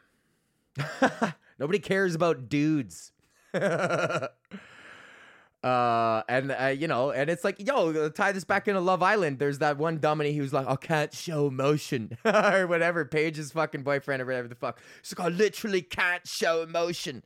nobody 1.60 1.78
cares 1.78 2.16
about 2.16 2.50
dudes. 2.50 3.12
Uh, 5.66 6.22
and 6.30 6.52
uh, 6.52 6.68
you 6.68 6.88
know, 6.88 7.10
and 7.10 7.28
it's 7.28 7.44
like, 7.44 7.56
yo, 7.66 8.08
tie 8.10 8.32
this 8.32 8.44
back 8.44 8.68
into 8.68 8.80
Love 8.80 9.02
Island. 9.02 9.40
There's 9.40 9.58
that 9.60 9.80
one 9.80 9.98
dummy 9.98 10.34
who's 10.34 10.54
like, 10.54 10.68
I 10.68 10.76
can't 10.76 11.12
show 11.12 11.48
emotion 11.48 12.16
or 12.26 12.68
whatever. 12.68 13.04
Paige's 13.04 13.52
fucking 13.52 13.82
boyfriend 13.82 14.22
or 14.22 14.28
whatever 14.28 14.48
the 14.48 14.54
fuck. 14.54 14.80
She's 15.02 15.18
like, 15.18 15.26
I 15.26 15.36
literally 15.36 15.82
can't 15.82 16.26
show 16.28 16.62
emotion. 16.62 17.24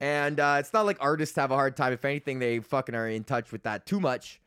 And 0.00 0.40
uh, 0.40 0.56
it's 0.58 0.72
not 0.72 0.84
like 0.84 0.96
artists 0.98 1.36
have 1.36 1.52
a 1.52 1.54
hard 1.54 1.76
time. 1.76 1.92
If 1.92 2.04
anything, 2.04 2.40
they 2.40 2.58
fucking 2.58 2.96
are 2.96 3.06
in 3.06 3.22
touch 3.22 3.52
with 3.52 3.62
that 3.62 3.86
too 3.86 4.00
much. 4.00 4.40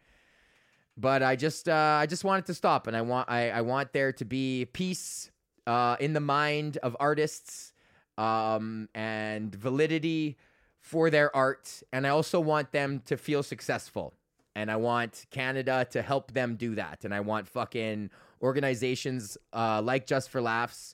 But 0.97 1.23
I 1.23 1.37
just, 1.37 1.69
uh, 1.69 1.99
I 2.01 2.05
just 2.07 2.25
want 2.25 2.43
it 2.43 2.47
to 2.47 2.53
stop, 2.53 2.87
and 2.87 2.95
I 2.95 3.01
want, 3.01 3.29
I, 3.29 3.51
I 3.51 3.61
want 3.61 3.93
there 3.93 4.11
to 4.13 4.25
be 4.25 4.65
peace 4.73 5.31
uh, 5.65 5.95
in 5.99 6.11
the 6.11 6.19
mind 6.19 6.77
of 6.83 6.97
artists, 6.99 7.73
um, 8.17 8.89
and 8.93 9.55
validity 9.55 10.37
for 10.83 11.09
their 11.09 11.33
art. 11.35 11.81
And 11.93 12.05
I 12.05 12.09
also 12.09 12.39
want 12.41 12.73
them 12.73 13.01
to 13.05 13.15
feel 13.15 13.41
successful. 13.41 14.13
And 14.53 14.69
I 14.69 14.75
want 14.75 15.25
Canada 15.31 15.87
to 15.91 16.01
help 16.01 16.33
them 16.33 16.55
do 16.55 16.75
that. 16.75 17.05
And 17.05 17.13
I 17.13 17.21
want 17.21 17.47
fucking 17.47 18.11
organizations 18.41 19.37
uh, 19.53 19.81
like 19.81 20.05
Just 20.05 20.29
for 20.29 20.41
Laughs 20.41 20.93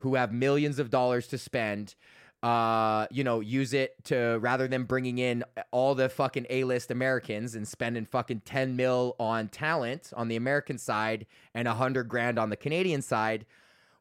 who 0.00 0.14
have 0.14 0.32
millions 0.32 0.78
of 0.78 0.90
dollars 0.90 1.26
to 1.28 1.38
spend 1.38 1.94
uh, 2.42 3.06
you 3.10 3.22
know, 3.22 3.40
use 3.40 3.74
it 3.74 4.02
to 4.04 4.38
rather 4.40 4.66
than 4.66 4.84
bringing 4.84 5.18
in 5.18 5.44
all 5.72 5.94
the 5.94 6.08
fucking 6.08 6.46
A-list 6.48 6.90
Americans 6.90 7.54
and 7.54 7.68
spending 7.68 8.06
fucking 8.06 8.40
10 8.46 8.76
mil 8.76 9.14
on 9.20 9.48
talent 9.48 10.10
on 10.16 10.28
the 10.28 10.36
American 10.36 10.78
side 10.78 11.26
and 11.54 11.68
a 11.68 11.74
hundred 11.74 12.08
grand 12.08 12.38
on 12.38 12.48
the 12.48 12.56
Canadian 12.56 13.02
side. 13.02 13.44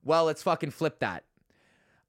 Well, 0.06 0.26
let's 0.26 0.42
fucking 0.42 0.72
flip 0.72 1.00
that 1.00 1.26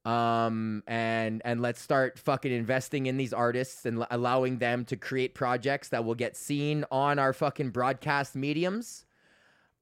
um 0.07 0.83
and 0.87 1.43
and 1.45 1.61
let's 1.61 1.81
start 1.81 2.19
fucking 2.19 2.51
investing 2.51 3.05
in 3.05 3.19
these 3.19 3.35
artists 3.35 3.85
and 3.85 3.99
l- 3.99 4.07
allowing 4.11 4.57
them 4.57 4.83
to 4.83 4.97
create 4.97 5.35
projects 5.35 5.91
that 5.91 6.05
will 6.07 6.15
get 6.15 6.37
seen 6.37 6.87
on 6.91 7.19
our 7.19 7.35
fucking 7.35 7.69
broadcast 7.69 8.35
mediums 8.35 9.05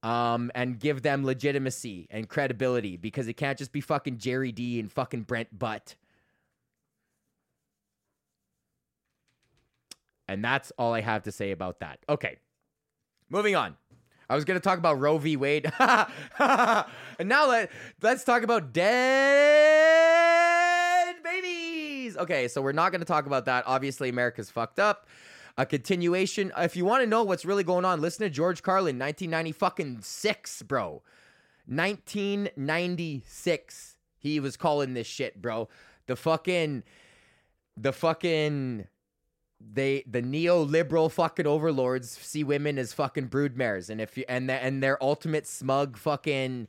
um 0.02 0.50
and 0.56 0.80
give 0.80 1.02
them 1.02 1.24
legitimacy 1.24 2.08
and 2.10 2.28
credibility 2.28 2.96
because 2.96 3.28
it 3.28 3.34
can't 3.34 3.58
just 3.58 3.70
be 3.70 3.80
fucking 3.80 4.18
Gerry 4.18 4.50
Dee 4.50 4.80
and 4.80 4.90
fucking 4.90 5.22
Brent 5.22 5.56
Butt 5.56 5.94
and 10.26 10.44
that's 10.44 10.72
all 10.78 10.92
I 10.94 11.00
have 11.00 11.22
to 11.24 11.32
say 11.32 11.52
about 11.52 11.78
that 11.78 12.00
okay 12.08 12.38
moving 13.30 13.54
on 13.54 13.76
I 14.30 14.34
was 14.34 14.44
gonna 14.44 14.60
talk 14.60 14.78
about 14.78 15.00
Roe 15.00 15.16
v. 15.16 15.38
Wade, 15.38 15.72
and 15.78 16.84
now 17.24 17.48
let 17.48 17.70
let's 18.02 18.24
talk 18.24 18.42
about 18.42 18.74
dead. 18.74 20.07
Okay, 22.18 22.48
so 22.48 22.60
we're 22.60 22.72
not 22.72 22.92
gonna 22.92 23.04
talk 23.04 23.26
about 23.26 23.44
that. 23.46 23.64
Obviously, 23.66 24.08
America's 24.08 24.50
fucked 24.50 24.78
up. 24.78 25.08
A 25.56 25.66
continuation. 25.66 26.52
If 26.56 26.76
you 26.76 26.84
want 26.84 27.02
to 27.02 27.08
know 27.08 27.24
what's 27.24 27.44
really 27.44 27.64
going 27.64 27.84
on, 27.84 28.00
listen 28.00 28.24
to 28.24 28.30
George 28.30 28.62
Carlin, 28.62 28.96
1990 28.96 29.52
fucking 29.52 29.98
six, 30.02 30.62
bro. 30.62 31.02
1996. 31.66 33.96
He 34.18 34.38
was 34.38 34.56
calling 34.56 34.94
this 34.94 35.06
shit, 35.06 35.42
bro. 35.42 35.68
The 36.06 36.16
fucking, 36.16 36.84
the 37.76 37.92
fucking 37.92 38.86
they 39.60 40.04
the 40.08 40.22
neoliberal 40.22 41.10
fucking 41.10 41.46
overlords 41.46 42.10
see 42.10 42.44
women 42.44 42.78
as 42.78 42.92
fucking 42.92 43.28
broodmares 43.28 43.90
and 43.90 44.00
if 44.00 44.16
you 44.16 44.24
and 44.28 44.48
the, 44.48 44.52
and 44.52 44.80
their 44.82 45.02
ultimate 45.02 45.48
smug 45.48 45.96
fucking 45.96 46.68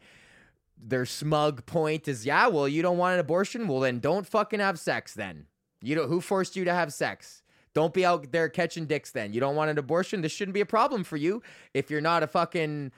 their 0.82 1.06
smug 1.06 1.65
point 1.65 2.08
is 2.08 2.26
yeah 2.26 2.48
well 2.48 2.68
you 2.68 2.82
don't 2.82 2.98
want 2.98 3.15
an 3.15 3.20
abortion? 3.20 3.68
Well 3.68 3.82
then 3.82 4.00
don't 4.00 4.28
fucking 4.28 4.60
have 4.60 4.80
sex 4.80 5.13
then. 5.13 5.46
You 5.82 5.96
know 5.96 6.08
who 6.08 6.22
forced 6.22 6.56
you 6.56 6.65
to 6.65 6.74
have 6.74 6.94
sex? 6.94 7.44
Don't 7.74 7.94
be 7.94 8.06
out 8.06 8.32
there 8.32 8.50
catching 8.50 8.86
dicks 8.86 9.12
then. 9.12 9.34
You 9.34 9.39
don't 9.39 9.56
want 9.56 9.70
an 9.70 9.78
abortion? 9.78 10.22
This 10.22 10.32
shouldn't 10.32 10.54
be 10.54 10.62
a 10.62 10.65
problem 10.65 11.04
for 11.04 11.18
you 11.18 11.42
if 11.74 11.89
you're 11.89 12.02
not 12.02 12.24
a 12.24 12.28
fucking 12.28 12.92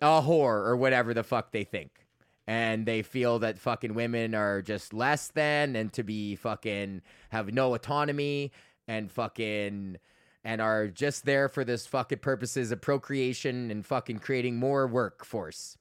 a 0.00 0.22
whore 0.22 0.66
or 0.66 0.76
whatever 0.76 1.12
the 1.12 1.22
fuck 1.22 1.52
they 1.52 1.64
think. 1.64 2.06
And 2.46 2.86
they 2.86 3.02
feel 3.02 3.38
that 3.40 3.58
fucking 3.58 3.94
women 3.94 4.34
are 4.34 4.62
just 4.62 4.94
less 4.94 5.28
than 5.28 5.76
and 5.76 5.92
to 5.92 6.02
be 6.02 6.34
fucking 6.36 7.02
have 7.28 7.52
no 7.52 7.74
autonomy 7.74 8.52
and 8.86 9.12
fucking 9.12 9.98
and 10.44 10.60
are 10.62 10.88
just 10.88 11.26
there 11.26 11.48
for 11.48 11.62
this 11.62 11.86
fucking 11.86 12.20
purposes 12.20 12.70
of 12.70 12.80
procreation 12.80 13.70
and 13.70 13.84
fucking 13.84 14.18
creating 14.18 14.56
more 14.56 14.86
workforce. 14.86 15.76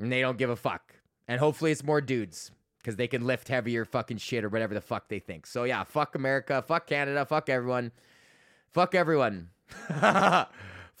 And 0.00 0.10
they 0.10 0.20
don't 0.20 0.38
give 0.38 0.50
a 0.50 0.56
fuck. 0.56 0.94
And 1.28 1.38
hopefully 1.38 1.70
it's 1.70 1.84
more 1.84 2.00
dudes 2.00 2.50
because 2.78 2.96
they 2.96 3.06
can 3.06 3.24
lift 3.24 3.48
heavier 3.48 3.84
fucking 3.84 4.16
shit 4.16 4.42
or 4.42 4.48
whatever 4.48 4.74
the 4.74 4.80
fuck 4.80 5.08
they 5.08 5.18
think. 5.20 5.46
So 5.46 5.64
yeah, 5.64 5.84
fuck 5.84 6.14
America, 6.14 6.64
fuck 6.66 6.86
Canada, 6.86 7.24
fuck 7.24 7.48
everyone. 7.48 7.92
Fuck 8.72 8.94
everyone. 8.94 9.50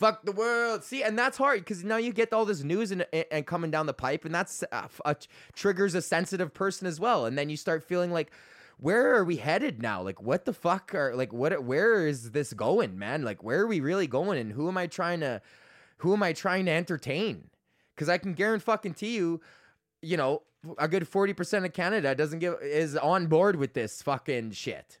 Fuck 0.00 0.24
the 0.24 0.32
world. 0.32 0.82
See, 0.82 1.02
and 1.02 1.18
that's 1.18 1.36
hard 1.36 1.60
because 1.60 1.84
now 1.84 1.98
you 1.98 2.14
get 2.14 2.32
all 2.32 2.46
this 2.46 2.62
news 2.62 2.90
and, 2.90 3.04
and 3.30 3.46
coming 3.46 3.70
down 3.70 3.84
the 3.84 3.92
pipe, 3.92 4.24
and 4.24 4.34
that's 4.34 4.64
uh, 4.72 4.88
uh, 5.04 5.12
triggers 5.52 5.94
a 5.94 6.00
sensitive 6.00 6.54
person 6.54 6.86
as 6.86 6.98
well. 6.98 7.26
And 7.26 7.36
then 7.36 7.50
you 7.50 7.56
start 7.58 7.84
feeling 7.84 8.10
like, 8.10 8.32
where 8.78 9.14
are 9.14 9.24
we 9.26 9.36
headed 9.36 9.82
now? 9.82 10.00
Like, 10.00 10.22
what 10.22 10.46
the 10.46 10.54
fuck 10.54 10.94
are 10.94 11.14
like 11.14 11.34
what? 11.34 11.64
Where 11.64 12.06
is 12.06 12.30
this 12.30 12.54
going, 12.54 12.98
man? 12.98 13.24
Like, 13.24 13.44
where 13.44 13.60
are 13.60 13.66
we 13.66 13.80
really 13.80 14.06
going? 14.06 14.38
And 14.38 14.52
who 14.52 14.68
am 14.68 14.78
I 14.78 14.86
trying 14.86 15.20
to, 15.20 15.42
who 15.98 16.14
am 16.14 16.22
I 16.22 16.32
trying 16.32 16.64
to 16.64 16.72
entertain? 16.72 17.50
Because 18.00 18.08
I 18.08 18.16
can 18.16 18.32
guarantee 18.32 19.14
you, 19.14 19.42
you 20.00 20.16
know, 20.16 20.40
a 20.78 20.88
good 20.88 21.06
forty 21.06 21.34
percent 21.34 21.66
of 21.66 21.74
Canada 21.74 22.14
doesn't 22.14 22.38
give 22.38 22.54
is 22.62 22.96
on 22.96 23.26
board 23.26 23.56
with 23.56 23.74
this 23.74 24.00
fucking 24.00 24.52
shit. 24.52 24.98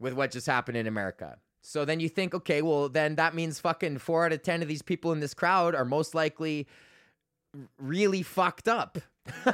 With 0.00 0.14
what 0.14 0.32
just 0.32 0.48
happened 0.48 0.78
in 0.78 0.88
America. 0.88 1.36
So 1.60 1.84
then 1.84 2.00
you 2.00 2.08
think, 2.08 2.34
okay, 2.34 2.60
well, 2.60 2.88
then 2.88 3.14
that 3.14 3.36
means 3.36 3.60
fucking 3.60 3.98
four 3.98 4.26
out 4.26 4.32
of 4.32 4.42
10 4.42 4.62
of 4.62 4.68
these 4.68 4.82
people 4.82 5.12
in 5.12 5.20
this 5.20 5.32
crowd 5.32 5.76
are 5.76 5.84
most 5.84 6.12
likely 6.12 6.66
really 7.78 8.24
fucked 8.24 8.66
up. 8.66 8.98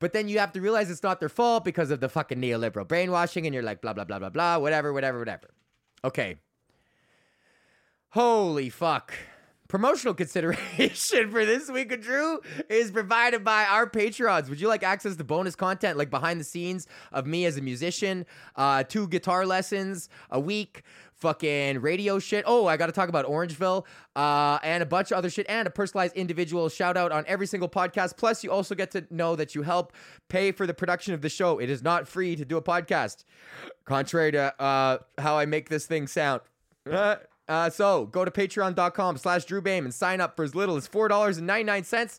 but 0.00 0.12
then 0.12 0.26
you 0.26 0.40
have 0.40 0.50
to 0.50 0.60
realize 0.60 0.90
it's 0.90 1.04
not 1.04 1.20
their 1.20 1.28
fault 1.28 1.64
because 1.64 1.92
of 1.92 2.00
the 2.00 2.08
fucking 2.08 2.40
neoliberal 2.40 2.88
brainwashing, 2.88 3.46
and 3.46 3.54
you're 3.54 3.62
like, 3.62 3.80
blah, 3.80 3.92
blah, 3.92 4.02
blah, 4.02 4.18
blah, 4.18 4.30
blah, 4.30 4.58
whatever, 4.58 4.92
whatever, 4.92 5.20
whatever. 5.20 5.50
Okay. 6.02 6.38
Holy 8.08 8.68
fuck. 8.68 9.14
Promotional 9.68 10.14
consideration 10.24 11.30
for 11.30 11.44
this 11.44 11.70
week 11.70 11.90
of 11.92 12.00
Drew 12.00 12.40
is 12.68 12.90
provided 12.90 13.44
by 13.44 13.64
our 13.64 13.88
Patreons. 13.88 14.48
Would 14.48 14.60
you 14.60 14.68
like 14.68 14.82
access 14.82 15.16
to 15.16 15.24
bonus 15.24 15.56
content 15.56 15.96
like 15.96 16.10
behind 16.10 16.38
the 16.38 16.44
scenes 16.44 16.86
of 17.12 17.26
me 17.26 17.46
as 17.46 17.56
a 17.56 17.62
musician, 17.62 18.26
uh, 18.56 18.84
two 18.84 19.08
guitar 19.08 19.46
lessons 19.46 20.08
a 20.30 20.38
week, 20.38 20.82
fucking 21.14 21.80
radio 21.80 22.18
shit. 22.18 22.44
Oh, 22.46 22.66
I 22.66 22.76
got 22.76 22.86
to 22.86 22.92
talk 22.92 23.08
about 23.08 23.24
Orangeville 23.26 23.86
uh, 24.14 24.58
and 24.62 24.82
a 24.82 24.86
bunch 24.86 25.10
of 25.10 25.16
other 25.16 25.30
shit 25.30 25.46
and 25.48 25.66
a 25.66 25.70
personalized 25.70 26.14
individual 26.14 26.68
shout 26.68 26.98
out 26.98 27.12
on 27.12 27.24
every 27.26 27.46
single 27.46 27.68
podcast. 27.68 28.18
Plus, 28.18 28.44
you 28.44 28.50
also 28.50 28.74
get 28.74 28.90
to 28.90 29.06
know 29.10 29.34
that 29.34 29.54
you 29.54 29.62
help 29.62 29.94
pay 30.28 30.52
for 30.52 30.66
the 30.66 30.74
production 30.74 31.14
of 31.14 31.22
the 31.22 31.30
show. 31.30 31.58
It 31.58 31.70
is 31.70 31.82
not 31.82 32.06
free 32.06 32.36
to 32.36 32.44
do 32.44 32.58
a 32.58 32.62
podcast, 32.62 33.24
contrary 33.86 34.32
to 34.32 34.60
uh, 34.60 34.98
how 35.18 35.38
I 35.38 35.46
make 35.46 35.70
this 35.70 35.86
thing 35.86 36.06
sound. 36.06 36.42
Uh, 37.48 37.68
so 37.70 38.06
go 38.06 38.24
to 38.24 38.30
patreon.com 38.30 39.18
slash 39.18 39.44
Drew 39.44 39.60
Behm 39.60 39.84
and 39.84 39.92
sign 39.92 40.20
up 40.20 40.36
for 40.36 40.44
as 40.44 40.54
little 40.54 40.76
as 40.76 40.88
$4.99. 40.88 42.18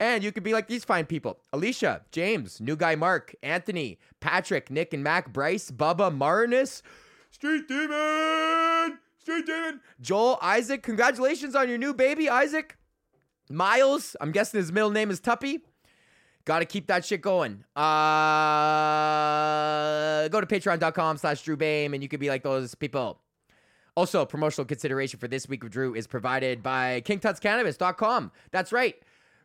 And 0.00 0.24
you 0.24 0.32
could 0.32 0.42
be 0.42 0.52
like 0.52 0.66
these 0.66 0.84
fine 0.84 1.06
people 1.06 1.38
Alicia, 1.52 2.02
James, 2.10 2.60
New 2.60 2.74
Guy 2.76 2.96
Mark, 2.96 3.34
Anthony, 3.42 3.98
Patrick, 4.20 4.70
Nick 4.70 4.92
and 4.92 5.04
Mac, 5.04 5.32
Bryce, 5.32 5.70
Bubba, 5.70 6.14
Marinus, 6.14 6.82
Street 7.30 7.68
Demon, 7.68 8.98
Street 9.18 9.46
Demon, 9.46 9.80
Joel, 10.00 10.38
Isaac. 10.42 10.82
Congratulations 10.82 11.54
on 11.54 11.68
your 11.68 11.78
new 11.78 11.94
baby, 11.94 12.28
Isaac. 12.28 12.76
Miles, 13.48 14.16
I'm 14.20 14.32
guessing 14.32 14.58
his 14.58 14.72
middle 14.72 14.90
name 14.90 15.10
is 15.10 15.20
Tuppy. 15.20 15.60
Got 16.44 16.58
to 16.58 16.64
keep 16.64 16.88
that 16.88 17.04
shit 17.04 17.20
going. 17.22 17.62
Uh, 17.76 17.82
go 20.28 20.40
to 20.40 20.46
patreon.com 20.46 21.18
slash 21.18 21.42
Drew 21.42 21.56
Behm 21.56 21.94
and 21.94 22.02
you 22.02 22.08
could 22.08 22.18
be 22.18 22.28
like 22.28 22.42
those 22.42 22.74
people. 22.74 23.20
Also, 23.94 24.24
promotional 24.24 24.64
consideration 24.64 25.18
for 25.18 25.28
this 25.28 25.48
week 25.48 25.62
of 25.62 25.70
Drew 25.70 25.94
is 25.94 26.06
provided 26.06 26.62
by 26.62 27.02
KingTutsCannabis.com. 27.04 28.32
That's 28.50 28.72
right. 28.72 28.96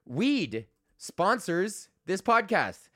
Weed 0.05 0.67
sponsors 0.97 1.89
this 2.05 2.21
podcast. 2.21 2.87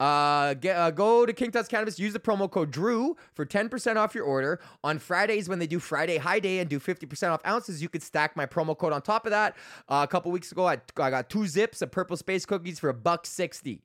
Uh, 0.00 0.54
get, 0.54 0.76
uh, 0.76 0.92
go 0.92 1.26
to 1.26 1.32
King 1.32 1.50
Tuts 1.50 1.68
Cannabis. 1.68 1.98
Use 1.98 2.12
the 2.12 2.20
promo 2.20 2.48
code 2.48 2.70
Drew 2.70 3.16
for 3.34 3.44
ten 3.44 3.68
percent 3.68 3.98
off 3.98 4.14
your 4.14 4.24
order. 4.24 4.60
On 4.84 4.98
Fridays, 4.98 5.48
when 5.48 5.58
they 5.58 5.66
do 5.66 5.80
Friday 5.80 6.18
High 6.18 6.38
Day 6.38 6.60
and 6.60 6.70
do 6.70 6.78
fifty 6.78 7.04
percent 7.04 7.32
off 7.32 7.40
ounces, 7.44 7.82
you 7.82 7.88
could 7.88 8.02
stack 8.02 8.36
my 8.36 8.46
promo 8.46 8.78
code 8.78 8.92
on 8.92 9.02
top 9.02 9.26
of 9.26 9.30
that. 9.30 9.56
Uh, 9.88 10.06
a 10.08 10.10
couple 10.10 10.30
weeks 10.30 10.52
ago, 10.52 10.68
I, 10.68 10.78
I 10.98 11.10
got 11.10 11.28
two 11.28 11.46
zips 11.48 11.82
of 11.82 11.90
purple 11.90 12.16
space 12.16 12.46
cookies 12.46 12.78
for 12.78 12.88
a 12.88 12.94
buck 12.94 13.26
sixty. 13.26 13.82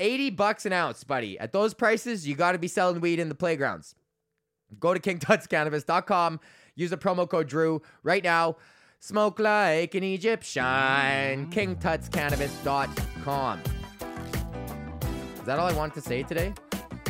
80 0.00 0.30
bucks 0.30 0.66
an 0.66 0.72
ounce, 0.72 1.04
buddy. 1.04 1.38
At 1.38 1.52
those 1.52 1.72
prices, 1.72 2.26
you 2.26 2.34
got 2.34 2.50
to 2.50 2.58
be 2.58 2.66
selling 2.66 3.00
weed 3.00 3.20
in 3.20 3.28
the 3.28 3.34
playgrounds. 3.36 3.94
Go 4.78 4.94
to 4.94 5.00
kingtutscannabis.com. 5.00 6.40
Use 6.74 6.90
the 6.90 6.96
promo 6.96 7.28
code 7.28 7.48
Drew 7.48 7.82
right 8.02 8.24
now. 8.24 8.56
Smoke 9.00 9.38
like 9.38 9.94
an 9.94 10.02
Egyptian. 10.02 11.50
kingtutscannabis.com. 11.50 13.60
Is 15.34 15.42
that 15.46 15.58
all 15.58 15.68
I 15.68 15.74
wanted 15.74 15.92
to 15.94 16.00
say 16.00 16.22
today? 16.22 16.54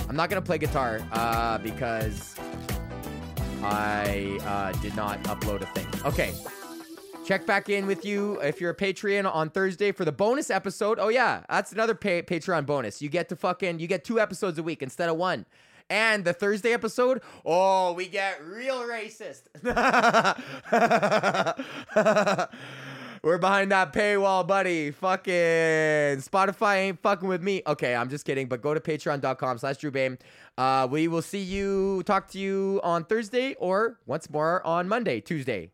I'm 0.09 0.17
not 0.17 0.29
going 0.29 0.43
to 0.43 0.47
play 0.47 0.59
guitar 0.59 0.99
uh, 1.13 1.59
because 1.59 2.35
I 3.63 4.39
uh, 4.45 4.73
did 4.83 4.97
not 4.97 5.23
upload 5.25 5.63
a 5.63 5.67
thing. 5.67 5.87
Okay. 6.05 6.35
Check 7.25 7.47
back 7.47 7.69
in 7.71 7.87
with 7.87 8.05
you 8.05 8.39
if 8.43 8.61
you're 8.61 8.73
a 8.73 8.77
Patreon 8.77 9.33
on 9.33 9.49
Thursday 9.49 9.93
for 9.93 10.05
the 10.05 10.13
bonus 10.13 10.51
episode. 10.51 10.99
Oh 11.01 11.09
yeah, 11.09 11.43
that's 11.49 11.73
another 11.73 11.95
pay- 11.95 12.21
Patreon 12.21 12.67
bonus. 12.67 13.01
You 13.01 13.09
get 13.09 13.31
to 13.31 13.37
fucking 13.37 13.79
you 13.79 13.87
get 13.87 14.05
two 14.05 14.21
episodes 14.21 14.59
a 14.59 14.63
week 14.63 14.83
instead 14.83 15.09
of 15.09 15.17
one. 15.17 15.47
And 15.91 16.25
the 16.25 16.33
Thursday 16.33 16.73
episode, 16.73 17.23
oh, 17.45 17.93
we 17.93 18.09
get 18.09 18.45
real 18.45 18.83
racist. 18.83 19.43
We're 23.23 23.39
behind 23.39 23.73
that 23.73 23.95
paywall, 23.95 24.47
buddy. 24.47 24.91
Fucking 24.91 25.33
Spotify 25.33 26.77
ain't 26.77 27.01
fucking 27.01 27.27
with 27.27 27.43
me. 27.43 27.63
Okay, 27.67 27.95
I'm 27.95 28.11
just 28.11 28.27
kidding. 28.27 28.49
But 28.49 28.61
go 28.61 28.75
to 28.75 28.81
patreon.com 28.81 29.59
slash 29.59 29.79
Drew. 29.79 30.17
Uh, 30.59 30.89
we 30.91 31.09
will 31.09 31.23
see 31.23 31.41
you, 31.41 32.03
talk 32.05 32.29
to 32.33 32.39
you 32.39 32.81
on 32.83 33.05
Thursday 33.05 33.55
or 33.55 33.99
once 34.05 34.29
more 34.29 34.67
on 34.67 34.89
Monday, 34.89 35.21
Tuesday. 35.21 35.71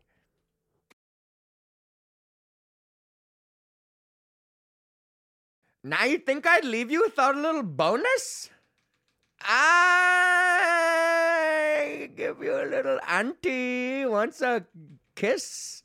Now 5.83 6.05
you 6.05 6.19
think 6.19 6.45
I'd 6.45 6.63
leave 6.63 6.91
you 6.91 7.01
without 7.01 7.35
a 7.35 7.41
little 7.41 7.63
bonus? 7.63 8.50
I 9.43 11.01
give 12.15 12.43
you 12.43 12.55
a 12.55 12.65
little 12.65 12.99
auntie 13.07 14.05
wants 14.05 14.41
a 14.41 14.65
kiss. 15.15 15.83